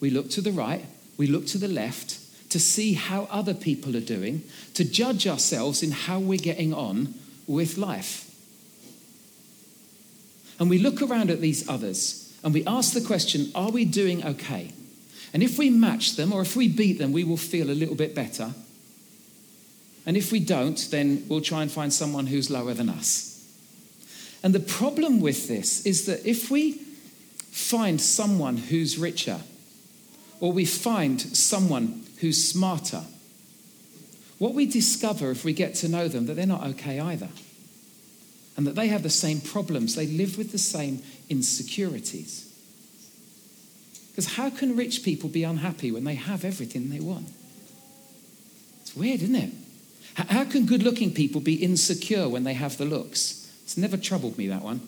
We 0.00 0.10
look 0.10 0.28
to 0.30 0.40
the 0.40 0.52
right, 0.52 0.84
we 1.16 1.26
look 1.26 1.46
to 1.48 1.58
the 1.58 1.68
left 1.68 2.15
to 2.50 2.60
see 2.60 2.94
how 2.94 3.26
other 3.30 3.54
people 3.54 3.96
are 3.96 4.00
doing, 4.00 4.42
to 4.74 4.84
judge 4.84 5.26
ourselves 5.26 5.82
in 5.82 5.90
how 5.90 6.18
we're 6.18 6.38
getting 6.38 6.72
on 6.72 7.14
with 7.46 7.76
life. 7.76 8.22
And 10.58 10.70
we 10.70 10.78
look 10.78 11.02
around 11.02 11.30
at 11.30 11.40
these 11.40 11.68
others 11.68 12.34
and 12.42 12.54
we 12.54 12.64
ask 12.66 12.94
the 12.94 13.00
question 13.00 13.50
are 13.54 13.70
we 13.70 13.84
doing 13.84 14.24
okay? 14.24 14.72
And 15.32 15.42
if 15.42 15.58
we 15.58 15.68
match 15.68 16.16
them 16.16 16.32
or 16.32 16.40
if 16.40 16.56
we 16.56 16.68
beat 16.68 16.98
them, 16.98 17.12
we 17.12 17.24
will 17.24 17.36
feel 17.36 17.70
a 17.70 17.72
little 17.72 17.94
bit 17.94 18.14
better. 18.14 18.54
And 20.06 20.16
if 20.16 20.30
we 20.30 20.38
don't, 20.38 20.78
then 20.90 21.24
we'll 21.28 21.40
try 21.40 21.62
and 21.62 21.70
find 21.70 21.92
someone 21.92 22.28
who's 22.28 22.48
lower 22.48 22.72
than 22.72 22.88
us. 22.88 23.32
And 24.42 24.54
the 24.54 24.60
problem 24.60 25.20
with 25.20 25.48
this 25.48 25.84
is 25.84 26.06
that 26.06 26.24
if 26.24 26.50
we 26.50 26.80
find 27.50 28.00
someone 28.00 28.56
who's 28.56 28.96
richer, 28.96 29.40
or 30.40 30.52
we 30.52 30.64
find 30.64 31.20
someone 31.20 32.05
who's 32.20 32.42
smarter, 32.42 33.02
what 34.38 34.54
we 34.54 34.66
discover 34.66 35.30
if 35.30 35.44
we 35.44 35.52
get 35.52 35.74
to 35.76 35.88
know 35.88 36.08
them 36.08 36.26
that 36.26 36.34
they're 36.34 36.46
not 36.46 36.66
okay 36.66 37.00
either. 37.00 37.28
And 38.56 38.66
that 38.66 38.74
they 38.74 38.88
have 38.88 39.02
the 39.02 39.10
same 39.10 39.40
problems. 39.40 39.94
They 39.94 40.06
live 40.06 40.38
with 40.38 40.50
the 40.50 40.58
same 40.58 41.02
insecurities. 41.28 42.50
Because 44.10 44.34
how 44.34 44.48
can 44.48 44.76
rich 44.76 45.02
people 45.02 45.28
be 45.28 45.44
unhappy 45.44 45.92
when 45.92 46.04
they 46.04 46.14
have 46.14 46.42
everything 46.42 46.88
they 46.88 47.00
want? 47.00 47.28
It's 48.80 48.96
weird, 48.96 49.20
isn't 49.20 49.34
it? 49.34 49.52
How 50.14 50.44
can 50.44 50.64
good 50.64 50.82
looking 50.82 51.12
people 51.12 51.42
be 51.42 51.62
insecure 51.62 52.26
when 52.28 52.44
they 52.44 52.54
have 52.54 52.78
the 52.78 52.86
looks? 52.86 53.52
It's 53.64 53.76
never 53.76 53.98
troubled 53.98 54.38
me, 54.38 54.48
that 54.48 54.62
one. 54.62 54.80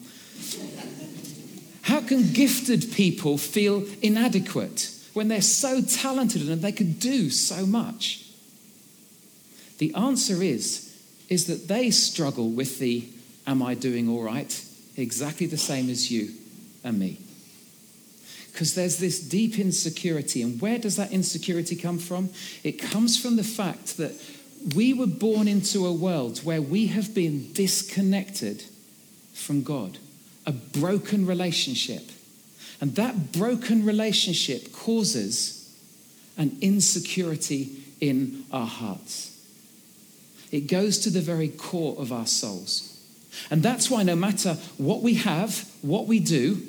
How 1.83 2.01
can 2.01 2.33
gifted 2.33 2.91
people 2.91 3.37
feel 3.37 3.85
inadequate 4.01 4.89
when 5.13 5.27
they're 5.27 5.41
so 5.41 5.81
talented 5.81 6.47
and 6.49 6.61
they 6.61 6.71
could 6.71 6.99
do 6.99 7.29
so 7.29 7.65
much? 7.65 8.25
The 9.77 9.93
answer 9.95 10.43
is, 10.43 10.97
is 11.29 11.45
that 11.45 11.67
they 11.67 11.91
struggle 11.91 12.49
with 12.49 12.79
the 12.79 13.07
am 13.47 13.63
I 13.63 13.73
doing 13.73 14.09
all 14.09 14.23
right? 14.23 14.65
Exactly 14.97 15.47
the 15.47 15.57
same 15.57 15.89
as 15.89 16.11
you 16.11 16.31
and 16.83 16.99
me. 16.99 17.19
Because 18.51 18.75
there's 18.75 18.97
this 18.97 19.19
deep 19.19 19.57
insecurity. 19.57 20.41
And 20.41 20.59
where 20.59 20.77
does 20.77 20.97
that 20.97 21.11
insecurity 21.11 21.75
come 21.75 21.97
from? 21.97 22.29
It 22.63 22.73
comes 22.73 23.19
from 23.21 23.37
the 23.37 23.43
fact 23.43 23.97
that 23.97 24.13
we 24.75 24.93
were 24.93 25.07
born 25.07 25.47
into 25.47 25.85
a 25.85 25.93
world 25.93 26.39
where 26.39 26.61
we 26.61 26.87
have 26.87 27.15
been 27.15 27.53
disconnected 27.53 28.63
from 29.33 29.63
God 29.63 29.97
a 30.45 30.51
broken 30.51 31.25
relationship. 31.27 32.09
And 32.81 32.95
that 32.95 33.31
broken 33.31 33.85
relationship 33.85 34.71
causes 34.71 35.55
an 36.37 36.57
insecurity 36.61 37.83
in 37.99 38.45
our 38.51 38.67
hearts. 38.67 39.35
It 40.51 40.61
goes 40.61 40.99
to 40.99 41.09
the 41.09 41.21
very 41.21 41.49
core 41.49 41.95
of 41.99 42.11
our 42.11 42.25
souls. 42.25 42.97
And 43.51 43.61
that's 43.61 43.89
why, 43.89 44.03
no 44.03 44.15
matter 44.15 44.53
what 44.77 45.01
we 45.01 45.15
have, 45.15 45.69
what 45.81 46.07
we 46.07 46.19
do, 46.19 46.61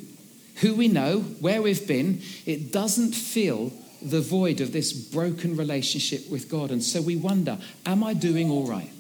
who 0.57 0.75
we 0.75 0.88
know, 0.88 1.21
where 1.21 1.62
we've 1.62 1.87
been, 1.87 2.21
it 2.45 2.73
doesn't 2.73 3.12
fill 3.12 3.73
the 4.02 4.21
void 4.21 4.61
of 4.61 4.73
this 4.73 4.93
broken 4.93 5.57
relationship 5.57 6.29
with 6.31 6.50
God. 6.50 6.71
And 6.71 6.83
so 6.83 7.00
we 7.00 7.17
wonder, 7.17 7.59
am 7.87 8.02
I 8.02 8.14
doing 8.14 8.50
all 8.50 8.67
right? 8.67 8.90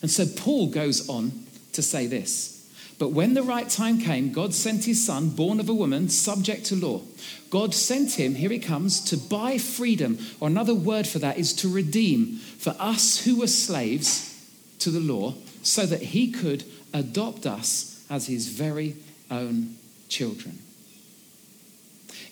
And 0.00 0.10
so 0.10 0.26
Paul 0.26 0.68
goes 0.68 1.08
on 1.08 1.46
to 1.72 1.82
say 1.82 2.06
this. 2.06 2.51
But 3.02 3.10
when 3.10 3.34
the 3.34 3.42
right 3.42 3.68
time 3.68 3.98
came, 3.98 4.30
God 4.30 4.54
sent 4.54 4.84
his 4.84 5.04
son, 5.04 5.30
born 5.30 5.58
of 5.58 5.68
a 5.68 5.74
woman, 5.74 6.08
subject 6.08 6.66
to 6.66 6.76
law. 6.76 7.00
God 7.50 7.74
sent 7.74 8.12
him, 8.12 8.36
here 8.36 8.50
he 8.50 8.60
comes, 8.60 9.00
to 9.06 9.16
buy 9.16 9.58
freedom, 9.58 10.20
or 10.38 10.46
another 10.46 10.72
word 10.72 11.08
for 11.08 11.18
that 11.18 11.36
is 11.36 11.52
to 11.54 11.68
redeem 11.68 12.36
for 12.36 12.76
us 12.78 13.24
who 13.24 13.40
were 13.40 13.48
slaves 13.48 14.48
to 14.78 14.92
the 14.92 15.00
law, 15.00 15.34
so 15.64 15.84
that 15.84 16.00
he 16.00 16.30
could 16.30 16.62
adopt 16.94 17.44
us 17.44 18.06
as 18.08 18.28
his 18.28 18.46
very 18.46 18.94
own 19.32 19.78
children. 20.08 20.60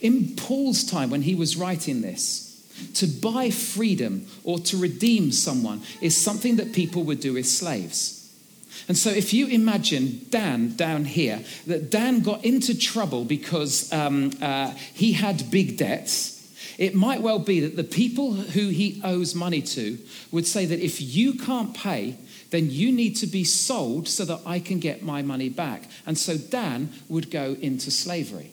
In 0.01 0.37
Paul's 0.37 0.85
time, 0.85 1.11
when 1.11 1.23
he 1.23 1.35
was 1.35 1.57
writing 1.57 2.01
this, 2.01 2.47
to 2.95 3.09
buy 3.09 3.51
freedom 3.51 4.25
or 4.45 4.61
to 4.61 4.77
redeem 4.77 5.33
someone 5.33 5.83
is 6.01 6.17
something 6.17 6.55
that 6.55 6.73
people 6.73 7.03
would 7.03 7.19
do 7.19 7.33
with 7.33 7.47
slaves. 7.47 8.20
And 8.89 8.97
so, 8.97 9.11
if 9.11 9.33
you 9.33 9.47
imagine 9.47 10.27
Dan 10.31 10.75
down 10.77 11.05
here, 11.05 11.43
that 11.67 11.91
Dan 11.91 12.21
got 12.21 12.45
into 12.45 12.77
trouble 12.77 13.25
because 13.25 13.93
um, 13.93 14.33
uh, 14.41 14.73
he 14.95 15.13
had 15.13 15.51
big 15.51 15.77
debts, 15.77 16.37
it 16.79 16.95
might 16.95 17.21
well 17.21 17.39
be 17.39 17.61
that 17.61 17.77
the 17.77 17.85
people 17.85 18.33
who 18.33 18.69
he 18.69 19.01
owes 19.05 19.35
money 19.35 19.61
to 19.63 19.99
would 20.31 20.47
say 20.47 20.65
that 20.65 20.81
if 20.81 21.01
you 21.01 21.35
can't 21.35 21.75
pay, 21.75 22.17
then 22.51 22.71
you 22.71 22.91
need 22.91 23.17
to 23.17 23.27
be 23.27 23.45
sold 23.45 24.09
so 24.09 24.25
that 24.25 24.41
I 24.47 24.61
can 24.61 24.81
get 24.81 25.03
my 25.03 25.23
money 25.23 25.49
back. 25.49 25.85
And 26.07 26.19
so 26.19 26.37
Dan 26.37 26.91
would 27.09 27.31
go 27.31 27.57
into 27.61 27.91
slavery. 27.91 28.53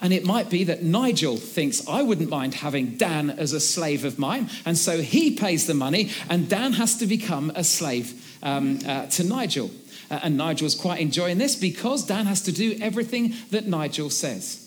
And 0.00 0.12
it 0.12 0.24
might 0.24 0.50
be 0.50 0.64
that 0.64 0.82
Nigel 0.82 1.36
thinks, 1.36 1.86
I 1.88 2.02
wouldn't 2.02 2.30
mind 2.30 2.54
having 2.54 2.96
Dan 2.96 3.30
as 3.30 3.52
a 3.52 3.60
slave 3.60 4.04
of 4.04 4.18
mine. 4.18 4.48
And 4.64 4.76
so 4.76 5.00
he 5.00 5.34
pays 5.34 5.66
the 5.66 5.74
money, 5.74 6.10
and 6.28 6.48
Dan 6.48 6.74
has 6.74 6.96
to 6.98 7.06
become 7.06 7.50
a 7.54 7.64
slave 7.64 8.22
um, 8.46 8.78
uh, 8.86 9.06
to 9.06 9.24
Nigel. 9.24 9.70
Uh, 10.08 10.20
and 10.22 10.36
Nigel's 10.36 10.76
quite 10.76 11.00
enjoying 11.00 11.38
this 11.38 11.56
because 11.56 12.06
Dan 12.06 12.26
has 12.26 12.42
to 12.42 12.52
do 12.52 12.78
everything 12.80 13.34
that 13.50 13.66
Nigel 13.66 14.08
says. 14.08 14.62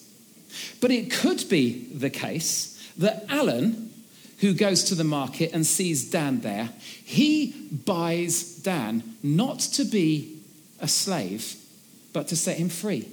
But 0.81 0.91
it 0.91 1.11
could 1.11 1.47
be 1.47 1.85
the 1.93 2.09
case 2.09 2.75
that 2.97 3.25
Alan, 3.29 3.91
who 4.39 4.53
goes 4.53 4.83
to 4.85 4.95
the 4.95 5.05
market 5.05 5.51
and 5.53 5.65
sees 5.65 6.09
Dan 6.09 6.41
there, 6.41 6.69
he 7.05 7.69
buys 7.85 8.55
Dan 8.57 9.15
not 9.23 9.59
to 9.59 9.85
be 9.85 10.41
a 10.81 10.87
slave, 10.87 11.55
but 12.11 12.27
to 12.27 12.35
set 12.35 12.57
him 12.57 12.67
free. 12.67 13.07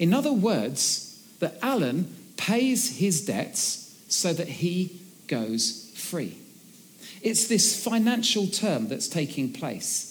In 0.00 0.12
other 0.12 0.32
words, 0.32 1.22
that 1.38 1.58
Alan 1.62 2.12
pays 2.36 2.98
his 2.98 3.24
debts 3.24 3.96
so 4.08 4.32
that 4.32 4.48
he 4.48 4.98
goes 5.28 5.92
free. 5.94 6.36
It's 7.22 7.48
this 7.48 7.84
financial 7.84 8.46
term 8.46 8.88
that's 8.88 9.08
taking 9.08 9.52
place. 9.52 10.06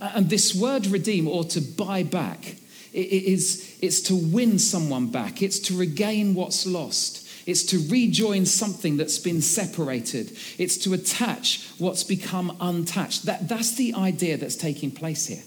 And 0.00 0.28
this 0.30 0.54
word 0.54 0.86
redeem 0.86 1.28
or 1.28 1.44
to 1.44 1.60
buy 1.60 2.02
back, 2.02 2.56
it 2.92 2.98
is, 2.98 3.78
it's 3.80 4.00
to 4.02 4.16
win 4.16 4.58
someone 4.58 5.08
back, 5.08 5.42
it's 5.42 5.58
to 5.60 5.76
regain 5.76 6.34
what's 6.34 6.66
lost. 6.66 7.28
It's 7.46 7.62
to 7.64 7.78
rejoin 7.88 8.44
something 8.46 8.96
that's 8.96 9.18
been 9.18 9.40
separated. 9.40 10.36
It's 10.58 10.76
to 10.78 10.92
attach 10.92 11.66
what's 11.78 12.04
become 12.04 12.56
untouched. 12.60 13.24
That, 13.24 13.48
that's 13.48 13.74
the 13.74 13.94
idea 13.94 14.36
that's 14.36 14.56
taking 14.56 14.90
place 14.90 15.26
here. 15.26 15.42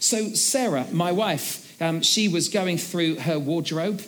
So, 0.00 0.30
Sarah, 0.34 0.86
my 0.92 1.12
wife, 1.12 1.80
um, 1.82 2.02
she 2.02 2.28
was 2.28 2.48
going 2.48 2.78
through 2.78 3.16
her 3.16 3.38
wardrobe 3.38 4.00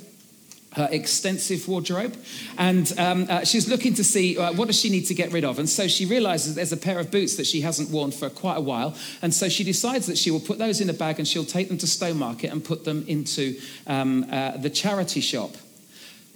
her 0.73 0.89
extensive 0.91 1.67
wardrobe. 1.67 2.17
And 2.57 2.93
um, 2.99 3.27
uh, 3.29 3.45
she's 3.45 3.69
looking 3.69 3.95
to 3.95 4.05
see 4.05 4.39
uh, 4.39 4.53
what 4.53 4.67
does 4.67 4.79
she 4.79 4.89
need 4.89 5.07
to 5.07 5.15
get 5.15 5.33
rid 5.33 5.45
of? 5.45 5.59
And 5.59 5.69
so 5.69 5.89
she 5.89 6.07
realizes 6.07 6.55
there's 6.55 6.73
a 6.73 6.77
pair 6.77 6.99
of 6.99 7.11
boots 7.11 7.37
that 7.37 7.47
she 7.47 7.61
hasn't 7.63 7.91
worn 7.91 8.13
for 8.13 8.31
quite 8.31 8.57
a 8.57 8.61
while. 8.61 8.95
And 9.23 9.35
so 9.35 9.49
she 9.49 9.65
decides 9.65 10.07
that 10.07 10.17
she 10.17 10.31
will 10.31 10.41
put 10.41 10.59
those 10.59 10.81
in 10.81 10.89
a 10.89 10.93
bag 10.93 11.19
and 11.19 11.27
she'll 11.27 11.45
take 11.45 11.69
them 11.69 11.79
to 11.79 11.87
stowmarket 11.87 12.53
and 12.53 12.65
put 12.65 12.85
them 12.85 13.05
into 13.09 13.59
um, 13.87 14.27
uh, 14.31 14.57
the 14.57 14.71
charity 14.71 15.21
shop. 15.21 15.51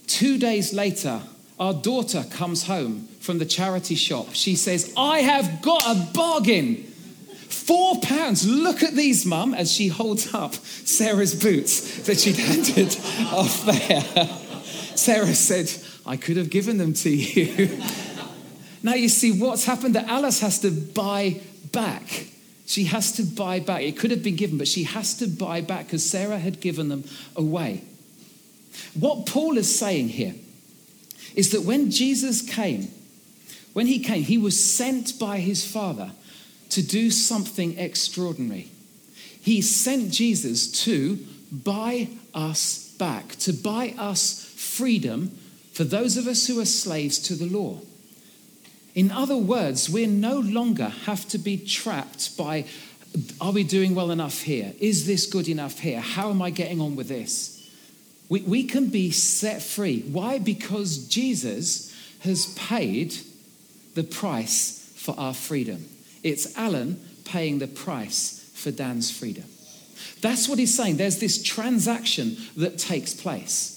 Two 0.07 0.39
days 0.39 0.73
later 0.73 1.23
our 1.59 1.73
daughter 1.73 2.25
comes 2.31 2.65
home 2.65 3.07
from 3.21 3.39
the 3.39 3.47
charity 3.47 3.95
shop. 3.95 4.29
She 4.33 4.57
says 4.57 4.93
i 4.97 5.21
have 5.21 5.63
got 5.63 5.97
a 5.97 6.13
bargain 6.13 6.93
Four 7.67 7.99
pounds. 8.01 8.47
Look 8.47 8.83
at 8.83 8.95
these, 8.95 9.25
mum, 9.25 9.55
as 9.55 9.73
she 9.73 9.89
holds 9.89 10.35
up 10.35 10.55
Sarah's 10.55 11.35
boots 11.35 12.07
that 12.07 12.21
she'd 12.21 12.37
handed 12.37 12.89
off 13.33 13.65
there. 13.65 14.29
Sarah 14.95 15.35
said, 15.35 15.73
I 16.05 16.19
could 16.19 16.37
have 16.37 16.51
given 16.51 16.77
them 16.77 16.93
to 16.93 17.09
you. 17.09 17.81
now 18.83 18.93
you 18.93 19.09
see 19.09 19.33
what's 19.33 19.65
happened 19.65 19.95
that 19.95 20.09
Alice 20.09 20.41
has 20.41 20.59
to 20.59 20.71
buy 20.71 21.41
back. 21.73 22.27
She 22.67 22.85
has 22.85 23.13
to 23.13 23.23
buy 23.23 23.61
back. 23.61 23.81
It 23.81 23.97
could 23.99 24.11
have 24.11 24.23
been 24.23 24.37
given, 24.37 24.59
but 24.59 24.69
she 24.69 24.83
has 24.83 25.17
to 25.19 25.27
buy 25.27 25.63
back 25.63 25.87
because 25.87 26.09
Sarah 26.09 26.39
had 26.39 26.61
given 26.61 26.91
them 26.91 27.05
away. 27.35 27.83
What 28.93 29.25
Paul 29.25 29.57
is 29.57 29.75
saying 29.75 30.11
here 30.11 30.35
is 31.35 31.51
that 31.53 31.63
when 31.63 31.91
Jesus 31.91 32.43
came, 32.43 32.91
when 33.73 33.87
he 33.87 34.01
came, 34.01 34.23
he 34.23 34.37
was 34.37 34.63
sent 34.63 35.19
by 35.19 35.39
his 35.39 35.67
Father 35.67 36.13
to 36.75 36.83
do 36.83 37.09
something 37.09 37.79
extraordinary. 37.79 38.69
He 39.41 39.63
sent 39.63 40.11
Jesus 40.11 40.67
to 40.85 41.19
buy 41.53 42.09
us 42.35 42.89
back, 42.99 43.37
to 43.37 43.53
buy 43.53 43.95
us 43.97 44.45
freedom 44.57 45.39
for 45.73 45.85
those 45.85 46.17
of 46.17 46.27
us 46.27 46.49
who 46.49 46.59
are 46.59 46.65
slaves 46.65 47.21
to 47.21 47.35
the 47.37 47.47
law. 47.47 47.79
In 48.97 49.13
other 49.13 49.37
words, 49.37 49.89
we 49.89 50.07
no 50.07 50.41
longer 50.41 50.89
have 50.89 51.29
to 51.29 51.39
be 51.39 51.57
trapped 51.59 52.37
by 52.37 52.65
are 53.41 53.53
we 53.53 53.63
doing 53.63 53.95
well 53.95 54.11
enough 54.11 54.43
here? 54.43 54.73
Is 54.81 55.07
this 55.07 55.27
good 55.27 55.47
enough 55.47 55.79
here? 55.79 56.01
How 56.01 56.31
am 56.31 56.43
I 56.43 56.51
getting 56.51 56.81
on 56.81 56.97
with 56.97 57.07
this? 57.07 57.71
We, 58.29 58.41
we 58.41 58.65
can 58.65 58.89
be 58.89 59.13
set 59.13 59.63
free. 59.63 60.01
Why? 60.01 60.41
Because 60.41 61.07
Jesus 61.07 61.95
has 62.21 62.47
paid 62.55 63.15
the 63.95 64.03
price 64.03 64.93
for 64.97 65.15
our 65.17 65.33
freedom. 65.33 65.87
It's 66.25 66.57
Alan 66.57 67.01
paying 67.25 67.61
the 67.61 67.69
price 67.69 68.51
for 68.55 68.73
Dan's 68.73 69.17
freedom. 69.17 69.45
That's 70.21 70.49
what 70.49 70.59
he's 70.59 70.75
saying. 70.75 70.97
There's 70.97 71.19
this 71.19 71.43
transaction 71.43 72.37
that 72.57 72.79
takes 72.79 73.15
place. 73.15 73.71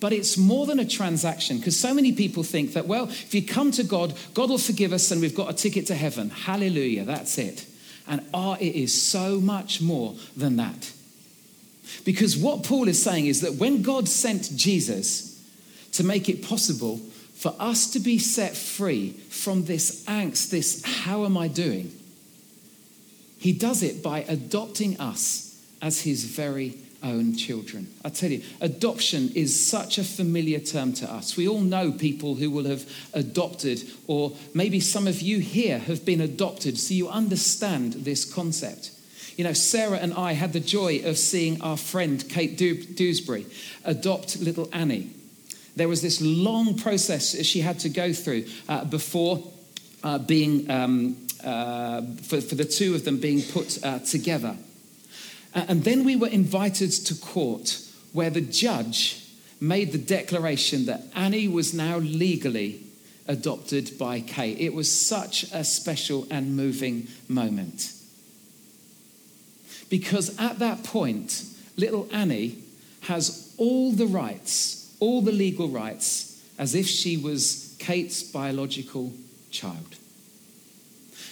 But 0.00 0.12
it's 0.12 0.36
more 0.36 0.66
than 0.66 0.78
a 0.78 0.84
transaction 0.84 1.56
because 1.56 1.80
so 1.80 1.94
many 1.94 2.12
people 2.12 2.42
think 2.42 2.74
that, 2.74 2.86
well, 2.86 3.08
if 3.08 3.34
you 3.34 3.42
come 3.42 3.70
to 3.72 3.82
God, 3.82 4.12
God 4.34 4.50
will 4.50 4.58
forgive 4.58 4.92
us 4.92 5.10
and 5.10 5.20
we've 5.20 5.34
got 5.34 5.48
a 5.48 5.54
ticket 5.54 5.86
to 5.86 5.94
heaven. 5.94 6.28
Hallelujah, 6.28 7.04
that's 7.04 7.38
it. 7.38 7.64
And 8.06 8.20
ah, 8.34 8.58
it 8.60 8.74
is 8.74 9.00
so 9.00 9.40
much 9.40 9.80
more 9.80 10.14
than 10.36 10.56
that. 10.56 10.92
Because 12.04 12.36
what 12.36 12.64
Paul 12.64 12.88
is 12.88 13.02
saying 13.02 13.26
is 13.26 13.40
that 13.40 13.54
when 13.54 13.80
God 13.80 14.08
sent 14.08 14.54
Jesus 14.54 15.42
to 15.92 16.04
make 16.04 16.28
it 16.28 16.42
possible 16.42 17.00
for 17.44 17.54
us 17.58 17.90
to 17.90 18.00
be 18.00 18.18
set 18.18 18.56
free 18.56 19.10
from 19.10 19.66
this 19.66 20.02
angst, 20.06 20.48
this 20.48 20.82
how 20.82 21.26
am 21.26 21.36
I 21.36 21.46
doing? 21.46 21.92
He 23.36 23.52
does 23.52 23.82
it 23.82 24.02
by 24.02 24.20
adopting 24.20 24.98
us 24.98 25.62
as 25.82 26.00
his 26.00 26.24
very 26.24 26.78
own 27.02 27.36
children. 27.36 27.92
I 28.02 28.08
tell 28.08 28.30
you, 28.30 28.42
adoption 28.62 29.30
is 29.34 29.68
such 29.68 29.98
a 29.98 30.04
familiar 30.04 30.58
term 30.58 30.94
to 30.94 31.12
us. 31.12 31.36
We 31.36 31.46
all 31.46 31.60
know 31.60 31.92
people 31.92 32.34
who 32.34 32.50
will 32.50 32.64
have 32.64 32.90
adopted, 33.12 33.82
or 34.06 34.32
maybe 34.54 34.80
some 34.80 35.06
of 35.06 35.20
you 35.20 35.38
here 35.38 35.78
have 35.80 36.02
been 36.06 36.22
adopted, 36.22 36.78
so 36.78 36.94
you 36.94 37.10
understand 37.10 37.92
this 37.92 38.24
concept. 38.24 38.90
You 39.36 39.44
know, 39.44 39.52
Sarah 39.52 39.98
and 39.98 40.14
I 40.14 40.32
had 40.32 40.54
the 40.54 40.60
joy 40.60 41.02
of 41.04 41.18
seeing 41.18 41.60
our 41.60 41.76
friend 41.76 42.26
Kate 42.26 42.56
Dewsbury 42.56 43.44
adopt 43.84 44.40
little 44.40 44.70
Annie. 44.72 45.10
There 45.76 45.88
was 45.88 46.02
this 46.02 46.20
long 46.20 46.76
process 46.76 47.44
she 47.44 47.60
had 47.60 47.80
to 47.80 47.88
go 47.88 48.12
through 48.12 48.46
uh, 48.68 48.84
before 48.84 49.42
uh, 50.02 50.18
being, 50.18 50.70
um, 50.70 51.16
uh, 51.42 52.02
for, 52.22 52.40
for, 52.40 52.54
the 52.54 52.64
two 52.64 52.94
of 52.94 53.04
them 53.04 53.18
being 53.18 53.42
put 53.42 53.84
uh, 53.84 53.98
together. 54.00 54.56
And 55.54 55.84
then 55.84 56.04
we 56.04 56.16
were 56.16 56.28
invited 56.28 56.90
to 56.90 57.14
court 57.14 57.80
where 58.12 58.30
the 58.30 58.40
judge 58.40 59.24
made 59.60 59.92
the 59.92 59.98
declaration 59.98 60.86
that 60.86 61.02
Annie 61.14 61.48
was 61.48 61.72
now 61.72 61.98
legally 61.98 62.80
adopted 63.26 63.96
by 63.98 64.20
Kate. 64.20 64.58
It 64.60 64.74
was 64.74 64.90
such 64.90 65.44
a 65.52 65.64
special 65.64 66.26
and 66.30 66.56
moving 66.56 67.08
moment. 67.28 67.92
Because 69.88 70.38
at 70.38 70.58
that 70.58 70.84
point, 70.84 71.44
little 71.76 72.08
Annie 72.12 72.58
has 73.02 73.54
all 73.58 73.92
the 73.92 74.06
rights, 74.06 74.83
all 75.04 75.20
the 75.20 75.32
legal 75.32 75.68
rights, 75.68 76.42
as 76.58 76.74
if 76.74 76.86
she 76.86 77.18
was 77.18 77.76
Kate's 77.78 78.22
biological 78.22 79.12
child. 79.50 79.96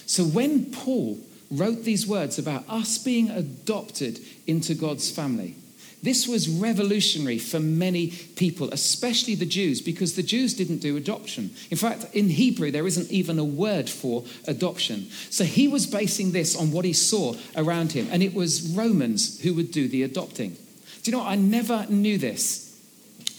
So 0.04 0.24
when 0.24 0.66
Paul 0.66 1.18
wrote 1.50 1.85
these 1.85 2.06
words 2.06 2.38
about 2.38 2.68
us 2.68 2.98
being 2.98 3.30
adopted 3.30 4.20
into 4.46 4.74
God's 4.74 5.11
family, 5.11 5.56
this 6.02 6.28
was 6.28 6.50
revolutionary 6.50 7.38
for 7.38 7.61
many 7.61 8.08
people, 8.37 8.68
especially 8.72 9.37
the 9.37 9.46
Jews, 9.46 9.80
because 9.80 10.16
the 10.16 10.22
Jews 10.22 10.52
didn't 10.52 10.78
do 10.82 10.98
adoption. 10.98 11.52
In 11.70 11.78
fact, 11.78 12.06
in 12.12 12.28
Hebrew, 12.28 12.70
there 12.70 12.87
isn't 12.87 13.11
even 13.11 13.38
a 13.38 13.44
word 13.44 13.88
for 13.88 14.24
adoption. 14.46 15.08
So 15.30 15.44
he 15.44 15.66
was 15.66 15.87
basing 15.87 16.32
this 16.32 16.56
on 16.56 16.72
what 16.72 16.85
he 16.85 16.92
saw 16.92 17.37
around 17.56 17.92
him, 17.92 18.08
and 18.11 18.22
it 18.22 18.35
was 18.35 18.74
Romans 18.76 19.40
who 19.40 19.54
would 19.54 19.70
do 19.70 19.88
the 19.88 20.02
adopting. 20.02 20.58
Do 21.02 21.11
you 21.11 21.12
know 21.12 21.22
what? 21.22 21.30
I 21.30 21.37
never 21.37 21.87
knew 21.88 22.18
this. 22.18 22.71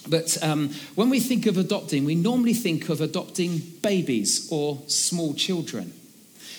But 0.07 0.37
um, 0.43 0.69
when 0.95 1.09
we 1.09 1.19
think 1.19 1.45
of 1.45 1.57
adopting, 1.57 2.05
we 2.05 2.15
normally 2.15 2.53
think 2.53 2.89
of 2.89 3.01
adopting 3.01 3.59
babies 3.81 4.49
or 4.51 4.81
small 4.87 5.33
children. 5.33 5.93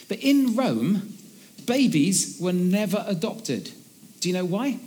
But 0.09 0.19
in 0.21 0.57
Rome, 0.57 1.15
babies 1.67 2.39
were 2.41 2.53
never 2.53 3.05
adopted. 3.07 3.71
Do 4.21 4.29
you 4.29 4.35
know 4.35 4.45
why? 4.45 4.79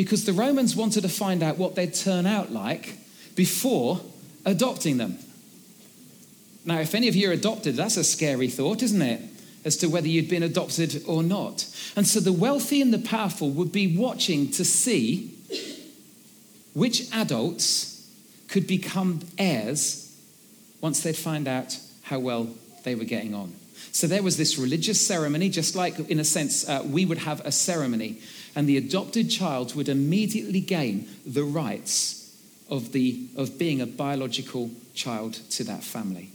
because 0.00 0.24
the 0.24 0.32
Romans 0.32 0.74
wanted 0.74 1.02
to 1.02 1.10
find 1.10 1.42
out 1.42 1.58
what 1.58 1.74
they'd 1.74 1.92
turn 1.92 2.24
out 2.24 2.50
like 2.50 2.96
before 3.34 4.00
adopting 4.46 4.96
them. 4.96 5.18
Now, 6.64 6.78
if 6.78 6.94
any 6.94 7.08
of 7.08 7.14
you 7.14 7.28
are 7.28 7.34
adopted, 7.34 7.76
that's 7.76 7.98
a 7.98 8.04
scary 8.04 8.48
thought, 8.48 8.82
isn't 8.82 9.02
it? 9.02 9.20
As 9.62 9.76
to 9.76 9.88
whether 9.88 10.08
you'd 10.08 10.30
been 10.30 10.42
adopted 10.42 11.02
or 11.06 11.22
not. 11.22 11.66
And 11.96 12.08
so 12.08 12.18
the 12.18 12.32
wealthy 12.32 12.80
and 12.80 12.94
the 12.94 12.98
powerful 12.98 13.50
would 13.50 13.72
be 13.72 13.94
watching 13.94 14.50
to 14.52 14.64
see 14.64 15.36
which 16.74 17.10
adults 17.12 18.08
could 18.48 18.66
become 18.66 19.20
heirs 19.38 20.16
once 20.80 21.00
they'd 21.02 21.16
find 21.16 21.46
out 21.46 21.78
how 22.02 22.18
well 22.18 22.48
they 22.84 22.94
were 22.94 23.04
getting 23.04 23.34
on. 23.34 23.54
So 23.92 24.06
there 24.06 24.22
was 24.22 24.36
this 24.36 24.58
religious 24.58 25.04
ceremony, 25.04 25.48
just 25.48 25.74
like, 25.74 25.98
in 26.10 26.20
a 26.20 26.24
sense, 26.24 26.68
uh, 26.68 26.82
we 26.84 27.04
would 27.04 27.18
have 27.18 27.40
a 27.40 27.52
ceremony 27.52 28.20
and 28.54 28.68
the 28.68 28.76
adopted 28.76 29.30
child 29.30 29.74
would 29.74 29.88
immediately 29.88 30.60
gain 30.60 31.08
the 31.24 31.44
rights 31.44 32.36
of, 32.68 32.92
the, 32.92 33.26
of 33.36 33.58
being 33.58 33.80
a 33.80 33.86
biological 33.86 34.70
child 34.94 35.34
to 35.50 35.64
that 35.64 35.82
family. 35.82 36.30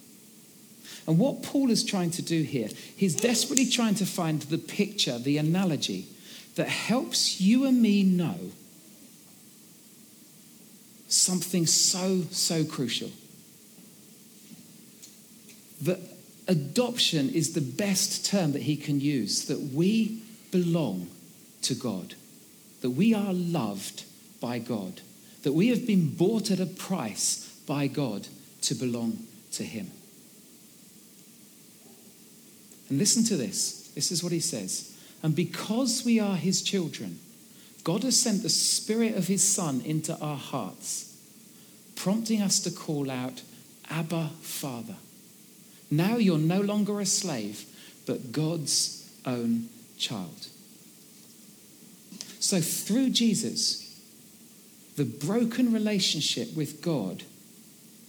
And 1.07 1.19
what 1.19 1.43
Paul 1.43 1.69
is 1.69 1.83
trying 1.83 2.11
to 2.11 2.21
do 2.21 2.41
here, 2.41 2.69
he's 2.95 3.15
desperately 3.15 3.65
trying 3.67 3.95
to 3.95 4.05
find 4.05 4.41
the 4.43 4.57
picture, 4.57 5.19
the 5.19 5.37
analogy 5.37 6.07
that 6.55 6.67
helps 6.67 7.39
you 7.39 7.65
and 7.65 7.81
me 7.81 8.03
know 8.03 8.51
something 11.07 11.65
so, 11.65 12.21
so 12.31 12.63
crucial. 12.63 13.11
That 15.81 15.99
adoption 16.47 17.29
is 17.29 17.53
the 17.53 17.61
best 17.61 18.25
term 18.25 18.53
that 18.53 18.63
he 18.63 18.75
can 18.75 18.99
use, 18.99 19.45
that 19.45 19.59
we 19.73 20.21
belong 20.51 21.09
to 21.63 21.75
God, 21.75 22.15
that 22.81 22.91
we 22.91 23.13
are 23.13 23.33
loved 23.33 24.03
by 24.39 24.59
God, 24.59 25.01
that 25.43 25.53
we 25.53 25.67
have 25.69 25.85
been 25.85 26.13
bought 26.13 26.51
at 26.51 26.59
a 26.59 26.65
price 26.65 27.49
by 27.67 27.87
God 27.87 28.27
to 28.61 28.75
belong 28.75 29.19
to 29.53 29.63
Him. 29.63 29.91
And 32.89 32.99
listen 32.99 33.23
to 33.25 33.37
this. 33.37 33.91
This 33.95 34.11
is 34.11 34.23
what 34.23 34.31
he 34.31 34.39
says. 34.39 34.95
And 35.23 35.35
because 35.35 36.05
we 36.05 36.19
are 36.19 36.35
his 36.35 36.61
children, 36.61 37.19
God 37.85 38.01
has 38.01 38.19
sent 38.19 38.41
the 38.41 38.49
Spirit 38.49 39.15
of 39.15 39.27
his 39.27 39.43
Son 39.43 39.79
into 39.85 40.17
our 40.17 40.37
hearts, 40.37 41.15
prompting 41.95 42.41
us 42.41 42.59
to 42.61 42.71
call 42.71 43.11
out, 43.11 43.43
Abba, 43.91 44.31
Father. 44.41 44.95
Now 45.91 46.17
you're 46.17 46.39
no 46.39 46.61
longer 46.61 46.99
a 46.99 47.05
slave, 47.05 47.63
but 48.07 48.31
God's 48.31 49.07
own 49.23 49.69
child. 49.99 50.47
So, 52.39 52.59
through 52.59 53.11
Jesus, 53.11 54.01
the 54.95 55.05
broken 55.05 55.71
relationship 55.71 56.55
with 56.55 56.81
God 56.81 57.21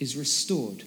is 0.00 0.16
restored. 0.16 0.84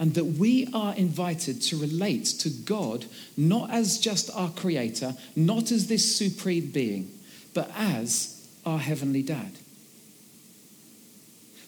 And 0.00 0.14
that 0.14 0.24
we 0.24 0.68
are 0.72 0.94
invited 0.96 1.62
to 1.62 1.76
relate 1.76 2.24
to 2.40 2.50
God 2.50 3.04
not 3.36 3.70
as 3.70 3.98
just 3.98 4.30
our 4.34 4.50
creator, 4.50 5.14
not 5.36 5.70
as 5.70 5.86
this 5.86 6.16
supreme 6.16 6.70
being, 6.70 7.12
but 7.54 7.70
as 7.76 8.48
our 8.64 8.78
heavenly 8.78 9.22
dad. 9.22 9.52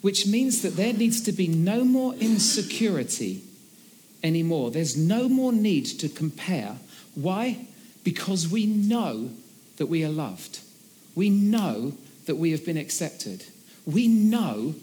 Which 0.00 0.26
means 0.26 0.62
that 0.62 0.76
there 0.76 0.92
needs 0.92 1.22
to 1.22 1.32
be 1.32 1.48
no 1.48 1.84
more 1.84 2.14
insecurity 2.14 3.42
anymore. 4.22 4.70
There's 4.70 4.96
no 4.96 5.28
more 5.28 5.52
need 5.52 5.86
to 5.86 6.08
compare. 6.08 6.76
Why? 7.14 7.66
Because 8.02 8.48
we 8.48 8.66
know 8.66 9.30
that 9.76 9.86
we 9.86 10.04
are 10.04 10.10
loved. 10.10 10.60
We 11.14 11.30
know 11.30 11.94
that 12.26 12.36
we 12.36 12.50
have 12.50 12.64
been 12.64 12.76
accepted. 12.76 13.44
We 13.86 14.08
know 14.08 14.74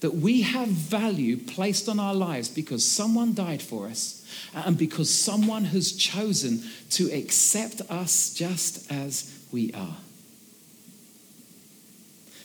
that 0.00 0.14
we 0.14 0.42
have 0.42 0.68
value 0.68 1.36
placed 1.36 1.88
on 1.88 1.98
our 1.98 2.14
lives 2.14 2.48
because 2.48 2.86
someone 2.86 3.32
died 3.32 3.62
for 3.62 3.86
us 3.86 4.26
and 4.54 4.76
because 4.76 5.12
someone 5.12 5.64
has 5.64 5.92
chosen 5.92 6.62
to 6.90 7.10
accept 7.10 7.80
us 7.88 8.34
just 8.34 8.90
as 8.92 9.32
we 9.50 9.72
are. 9.72 9.96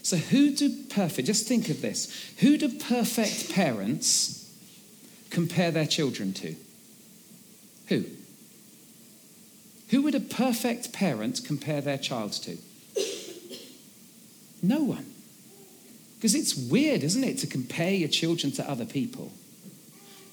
So, 0.09 0.17
who 0.17 0.55
do 0.55 0.71
perfect, 0.89 1.27
just 1.27 1.47
think 1.47 1.69
of 1.69 1.83
this, 1.83 2.33
who 2.39 2.57
do 2.57 2.67
perfect 2.67 3.53
parents 3.53 4.51
compare 5.29 5.69
their 5.69 5.85
children 5.85 6.33
to? 6.33 6.55
Who? 7.89 8.05
Who 9.89 10.01
would 10.01 10.15
a 10.15 10.19
perfect 10.19 10.93
parent 10.93 11.41
compare 11.45 11.79
their 11.81 11.99
child 11.99 12.31
to? 12.31 12.57
No 14.63 14.83
one. 14.83 15.05
Because 16.15 16.33
it's 16.33 16.55
weird, 16.55 17.03
isn't 17.03 17.23
it, 17.23 17.37
to 17.37 17.45
compare 17.45 17.93
your 17.93 18.09
children 18.09 18.51
to 18.53 18.67
other 18.67 18.85
people? 18.85 19.31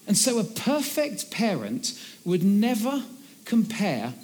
And 0.07 0.17
so 0.17 0.39
a 0.39 0.43
perfect 0.43 1.29
parent 1.29 1.93
would 2.25 2.43
never 2.43 3.03
compare 3.45 4.15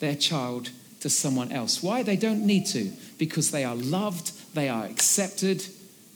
their 0.00 0.16
child 0.16 0.70
to 1.00 1.10
someone 1.10 1.52
else. 1.52 1.82
Why? 1.82 2.02
They 2.02 2.16
don't 2.16 2.46
need 2.46 2.64
to, 2.68 2.92
because 3.18 3.50
they 3.50 3.64
are 3.64 3.74
loved, 3.74 4.32
they 4.54 4.68
are 4.68 4.84
accepted, 4.84 5.64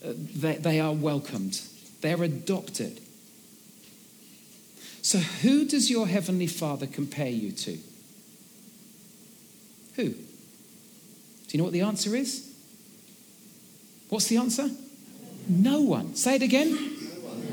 uh, 0.05 0.13
they, 0.17 0.57
they 0.57 0.81
are 0.81 0.93
welcomed, 0.93 1.61
they're 2.01 2.23
adopted. 2.23 3.01
So, 5.03 5.19
who 5.19 5.65
does 5.67 5.91
your 5.91 6.07
Heavenly 6.09 6.49
Father 6.49 6.87
compare 6.87 7.29
you 7.29 7.53
to? 7.53 7.79
Who? 9.95 10.09
Do 10.09 10.17
you 11.53 11.59
know 11.59 11.65
what 11.65 11.73
the 11.73 11.83
answer 11.83 12.17
is? 12.17 12.53
What's 14.09 14.27
the 14.27 14.37
answer? 14.37 14.69
No 15.49 15.81
one. 15.81 16.17
Say 16.17 16.37
it 16.37 16.43
again. 16.43 16.97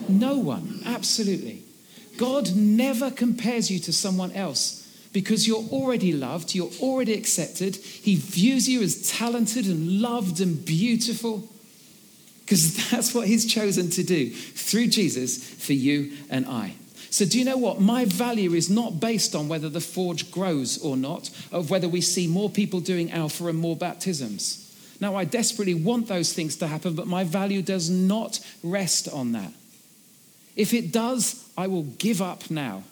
No 0.10 0.38
one. 0.38 0.82
Absolutely. 0.86 1.64
God 2.18 2.56
never 2.56 3.12
compares 3.12 3.72
you 3.72 3.80
to 3.80 3.94
someone 3.94 4.32
else 4.32 4.83
because 5.14 5.48
you're 5.48 5.64
already 5.72 6.12
loved, 6.12 6.54
you're 6.54 6.72
already 6.82 7.14
accepted. 7.14 7.76
He 7.76 8.16
views 8.16 8.68
you 8.68 8.82
as 8.82 9.10
talented 9.12 9.68
and 9.68 10.02
loved 10.02 10.42
and 10.42 10.66
beautiful 10.66 11.48
because 12.42 12.90
that's 12.92 13.14
what 13.14 13.28
He's 13.28 13.46
chosen 13.46 13.90
to 13.92 14.04
do 14.04 14.32
through 14.32 14.88
Jesus 14.88 15.44
for 15.44 15.74
you 15.74 16.12
and 16.30 16.46
I. 16.46 16.76
So, 17.10 17.26
do 17.26 17.38
you 17.38 17.46
know 17.46 17.58
what? 17.58 17.80
My 17.80 18.06
value 18.06 18.54
is 18.54 18.72
not 18.72 19.00
based 19.00 19.36
on 19.36 19.48
whether 19.48 19.70
the 19.70 19.80
forge 19.80 20.32
grows 20.32 20.84
or 20.84 20.98
not, 20.98 21.30
of 21.52 21.70
whether 21.70 21.88
we 21.88 22.02
see 22.02 22.26
more 22.26 22.50
people 22.50 22.80
doing 22.80 23.12
Alpha 23.12 23.46
and 23.46 23.60
more 23.60 23.76
baptisms. 23.76 24.60
Now, 25.00 25.16
I 25.16 25.24
desperately 25.24 25.76
want 25.76 26.08
those 26.08 26.34
things 26.34 26.56
to 26.56 26.68
happen, 26.68 26.96
but 26.96 27.06
my 27.06 27.24
value 27.24 27.62
does 27.62 27.88
not 27.88 28.40
rest 28.64 29.08
on 29.10 29.34
that. 29.34 29.52
If 30.56 30.74
it 30.74 30.92
does, 30.92 31.48
I 31.56 31.68
will 31.68 31.84
give 31.84 32.20
up 32.20 32.50
now. 32.50 32.84